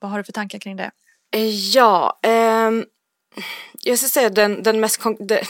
vad 0.00 0.10
har 0.10 0.18
du 0.18 0.24
för 0.24 0.32
tankar 0.32 0.58
kring 0.58 0.76
det? 0.76 0.90
Eh, 1.34 1.48
Ja, 1.48 2.18
ehm, 2.22 2.84
jag 3.82 3.98
ska 3.98 4.08
säga 4.08 4.30
den, 4.30 4.62
den, 4.62 4.80
mest 4.80 4.96
kon- 5.00 5.16
det- 5.26 5.46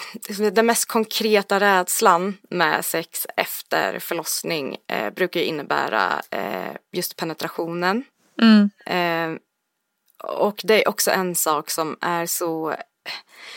den 0.51 0.67
mest 0.67 0.85
konkreta 0.89 1.61
rädslan 1.61 2.37
med 2.51 2.85
sex 2.85 3.27
efter 3.37 3.99
förlossning 3.99 4.77
eh, 4.89 5.11
brukar 5.11 5.41
innebära 5.41 6.23
eh, 6.31 6.77
just 6.93 7.17
penetrationen. 7.17 8.05
Mm. 8.43 8.71
Eh, 8.87 9.39
och 10.31 10.61
det 10.65 10.85
är 10.85 10.89
också 10.89 11.11
en 11.11 11.35
sak 11.35 11.71
som 11.71 11.97
är 12.01 12.27
så... 12.27 12.75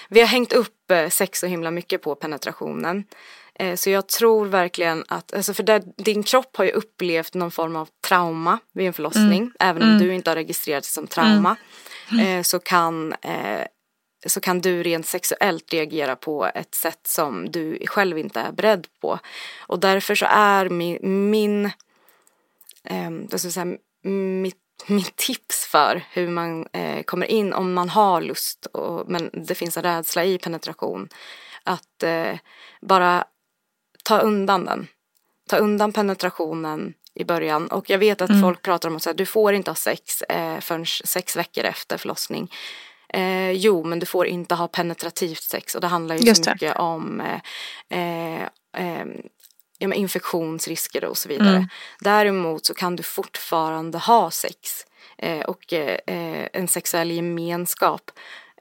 Vi 0.09 0.19
har 0.19 0.27
hängt 0.27 0.53
upp 0.53 0.91
eh, 0.91 1.09
sex 1.09 1.39
så 1.39 1.47
himla 1.47 1.71
mycket 1.71 2.01
på 2.01 2.15
penetrationen. 2.15 3.03
Eh, 3.55 3.75
så 3.75 3.89
jag 3.89 4.07
tror 4.07 4.45
verkligen 4.45 5.03
att, 5.07 5.33
alltså 5.33 5.53
för 5.53 5.63
det, 5.63 5.83
din 5.97 6.23
kropp 6.23 6.57
har 6.57 6.65
ju 6.65 6.71
upplevt 6.71 7.33
någon 7.33 7.51
form 7.51 7.75
av 7.75 7.89
trauma 8.07 8.59
vid 8.73 8.87
en 8.87 8.93
förlossning. 8.93 9.51
Även 9.59 9.81
om 9.83 9.97
du 9.99 10.13
inte 10.13 10.29
har 10.29 10.35
registrerat 10.35 10.83
det 10.83 10.89
som 10.89 11.07
trauma. 11.07 11.55
Eh, 12.21 12.41
så, 12.43 12.59
kan, 12.59 13.13
så 14.25 14.41
kan 14.41 14.61
du 14.61 14.83
rent 14.83 15.05
sexuellt 15.05 15.73
reagera 15.73 16.15
på 16.15 16.45
ett 16.55 16.75
sätt 16.75 17.07
som 17.07 17.51
du 17.51 17.79
själv 17.85 18.17
inte 18.17 18.39
är 18.39 18.51
beredd 18.51 18.87
på. 19.01 19.19
Och 19.59 19.79
därför 19.79 20.15
så 20.15 20.25
är 20.29 20.69
min, 20.69 21.29
min 21.29 21.65
eh, 22.83 23.11
ska 23.27 23.47
jag 23.47 23.53
säga, 23.53 23.77
mitt, 24.41 24.57
mitt 24.87 25.15
tips 25.15 25.65
för 25.65 26.03
hur 26.11 26.27
man 26.27 26.67
eh, 26.73 27.03
kommer 27.03 27.27
in 27.27 27.53
om 27.53 27.73
man 27.73 27.89
har 27.89 28.21
lust 28.21 28.65
och, 28.65 29.09
men 29.09 29.29
det 29.33 29.55
finns 29.55 29.77
en 29.77 29.83
rädsla 29.83 30.25
i 30.25 30.37
penetration. 30.37 31.09
Att 31.63 32.03
eh, 32.03 32.37
bara 32.81 33.23
ta 34.03 34.19
undan 34.19 34.65
den. 34.65 34.87
Ta 35.49 35.57
undan 35.57 35.93
penetrationen 35.93 36.93
i 37.13 37.25
början 37.25 37.67
och 37.67 37.89
jag 37.89 37.97
vet 37.97 38.21
att 38.21 38.29
mm. 38.29 38.41
folk 38.41 38.61
pratar 38.61 38.89
om 38.89 38.95
att 38.95 39.17
du 39.17 39.25
får 39.25 39.53
inte 39.53 39.71
ha 39.71 39.75
sex 39.75 40.21
eh, 40.21 40.59
förrän 40.59 40.85
sex 40.85 41.35
veckor 41.35 41.63
efter 41.63 41.97
förlossning. 41.97 42.51
Eh, 43.13 43.51
jo, 43.51 43.83
men 43.83 43.99
du 43.99 44.05
får 44.05 44.27
inte 44.27 44.55
ha 44.55 44.67
penetrativt 44.67 45.43
sex 45.43 45.75
och 45.75 45.81
det 45.81 45.87
handlar 45.87 46.15
ju 46.15 46.21
Just 46.21 46.45
så 46.45 46.51
mycket 46.51 46.75
det. 46.75 46.79
om 46.79 47.21
eh, 47.89 48.43
eh, 48.79 49.07
ja, 49.79 49.93
infektionsrisker 49.93 51.05
och 51.05 51.17
så 51.17 51.29
vidare. 51.29 51.55
Mm. 51.55 51.67
Däremot 51.99 52.65
så 52.65 52.73
kan 52.73 52.95
du 52.95 53.03
fortfarande 53.03 53.97
ha 53.97 54.31
sex 54.31 54.85
eh, 55.17 55.39
och 55.39 55.73
eh, 55.73 56.47
en 56.53 56.67
sexuell 56.67 57.11
gemenskap. 57.11 58.11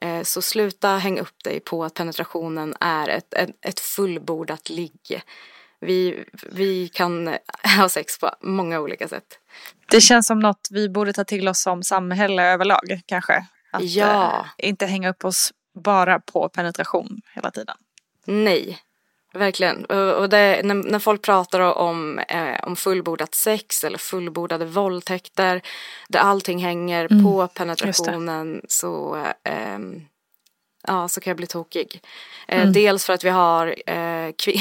Eh, 0.01 0.23
så 0.23 0.43
sluta 0.43 0.89
hänga 0.89 1.23
upp 1.23 1.45
dig 1.45 1.61
på 1.61 1.85
att 1.85 1.95
penetrationen 1.95 2.75
är 2.81 3.09
ett, 3.09 3.35
ett, 3.35 3.51
ett 3.63 3.81
fullbordat 3.81 4.71
ligg. 4.71 5.23
Vi, 5.81 6.25
vi 6.53 6.89
kan 6.89 7.37
ha 7.79 7.89
sex 7.89 8.19
på 8.19 8.31
många 8.41 8.81
olika 8.81 9.09
sätt. 9.09 9.39
Det 9.91 10.01
känns 10.01 10.27
som 10.27 10.39
något 10.39 10.69
vi 10.71 10.89
borde 10.89 11.13
ta 11.13 11.25
till 11.25 11.49
oss 11.49 11.63
som 11.63 11.83
samhälle 11.83 12.53
överlag 12.53 13.01
kanske. 13.07 13.47
Att 13.79 13.91
ja. 13.91 14.45
eh, 14.59 14.69
inte 14.69 14.87
hänga 14.87 15.11
upp 15.11 15.25
oss 15.25 15.53
bara 15.75 16.21
på 16.21 16.49
penetration 16.49 17.21
hela 17.35 17.51
tiden. 17.51 17.77
Nej, 18.25 18.79
verkligen. 19.35 19.85
Och 19.85 20.29
det, 20.29 20.61
när, 20.65 20.75
när, 20.75 20.99
folk 20.99 21.23
pratar 21.23 21.61
om, 21.61 22.19
eh, 22.19 22.61
om 22.63 22.77
fullbordat 22.77 23.35
sex 23.35 23.85
eller 23.85 23.99
fullbordade 23.99 24.65
våldtäkter 24.65 25.63
där 26.09 26.21
allting 26.21 26.59
hänger 26.59 27.07
mm. 27.11 27.25
på 27.25 27.47
penetrationen 27.47 28.63
så 28.69 29.17
eh, 29.45 29.79
ja, 30.89 31.09
så 31.09 31.21
kan 31.21 31.31
jag 31.31 31.37
bli 31.37 31.47
tokig. 31.47 32.03
Eh, 32.49 32.61
mm. 32.61 32.73
Dels 32.73 33.05
för 33.05 33.13
att 33.13 33.25
vi 33.25 33.29
har 33.29 33.75
eh, 33.87 34.31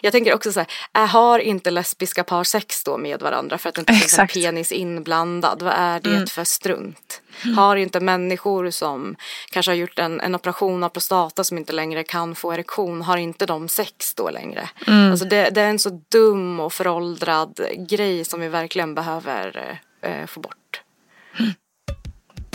Jag 0.00 0.12
tänker 0.12 0.34
också 0.34 0.52
så 0.52 0.60
här, 0.60 0.68
äh, 0.94 1.06
har 1.06 1.38
inte 1.38 1.70
lesbiska 1.70 2.24
par 2.24 2.44
sex 2.44 2.84
då 2.84 2.98
med 2.98 3.22
varandra 3.22 3.58
för 3.58 3.68
att 3.68 3.74
det 3.74 3.80
inte 3.80 3.92
finns 3.92 4.18
en 4.18 4.28
penis 4.28 4.72
inblandad? 4.72 5.62
Vad 5.62 5.74
är 5.76 6.00
det 6.00 6.10
mm. 6.10 6.26
för 6.26 6.44
strunt? 6.44 7.22
Mm. 7.44 7.58
Har 7.58 7.76
inte 7.76 8.00
människor 8.00 8.70
som 8.70 9.16
kanske 9.50 9.72
har 9.72 9.76
gjort 9.76 9.98
en, 9.98 10.20
en 10.20 10.34
operation 10.34 10.82
av 10.82 10.88
prostata 10.88 11.44
som 11.44 11.58
inte 11.58 11.72
längre 11.72 12.04
kan 12.04 12.34
få 12.34 12.52
erektion, 12.52 13.02
har 13.02 13.16
inte 13.16 13.46
de 13.46 13.68
sex 13.68 14.14
då 14.14 14.30
längre? 14.30 14.68
Mm. 14.86 15.10
Alltså 15.10 15.26
det, 15.26 15.50
det, 15.50 15.60
är 15.60 15.68
en 15.68 15.78
så 15.78 16.02
dum 16.08 16.60
och 16.60 16.72
föråldrad 16.72 17.60
grej 17.88 18.24
som 18.24 18.40
vi 18.40 18.48
verkligen 18.48 18.94
behöver 18.94 19.78
eh, 20.02 20.26
få 20.26 20.40
bort. 20.40 20.82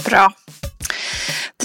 Bra. 0.06 0.34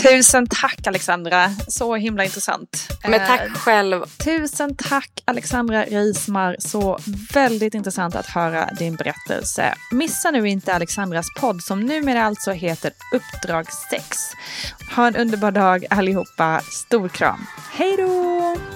Tusen 0.08 0.46
tack 0.46 0.86
Alexandra, 0.86 1.50
så 1.68 1.96
himla 1.96 2.24
intressant. 2.24 2.88
Men 3.02 3.26
tack 3.26 3.40
eh, 3.40 3.52
själv. 3.52 4.04
Tusen 4.24 4.76
tack 4.76 5.22
Alexandra 5.24 5.84
Rismar, 5.84 6.56
så 6.58 6.98
väldigt 7.34 7.74
intressant 7.74 8.16
att 8.16 8.26
höra 8.26 8.70
din 8.78 8.94
berättelse. 8.94 9.74
Missa 9.92 10.30
nu 10.30 10.48
inte 10.48 10.74
Alexandras 10.74 11.26
podd 11.40 11.62
som 11.62 11.80
numera 11.80 12.24
alltså 12.24 12.52
heter 12.52 12.92
Uppdrag 13.14 13.66
6. 13.90 14.18
Ha 14.96 15.06
en 15.06 15.16
underbar 15.16 15.50
dag 15.50 15.86
allihopa, 15.90 16.60
stor 16.60 17.08
kram. 17.08 17.46
Hej 17.72 17.96
då! 17.96 18.75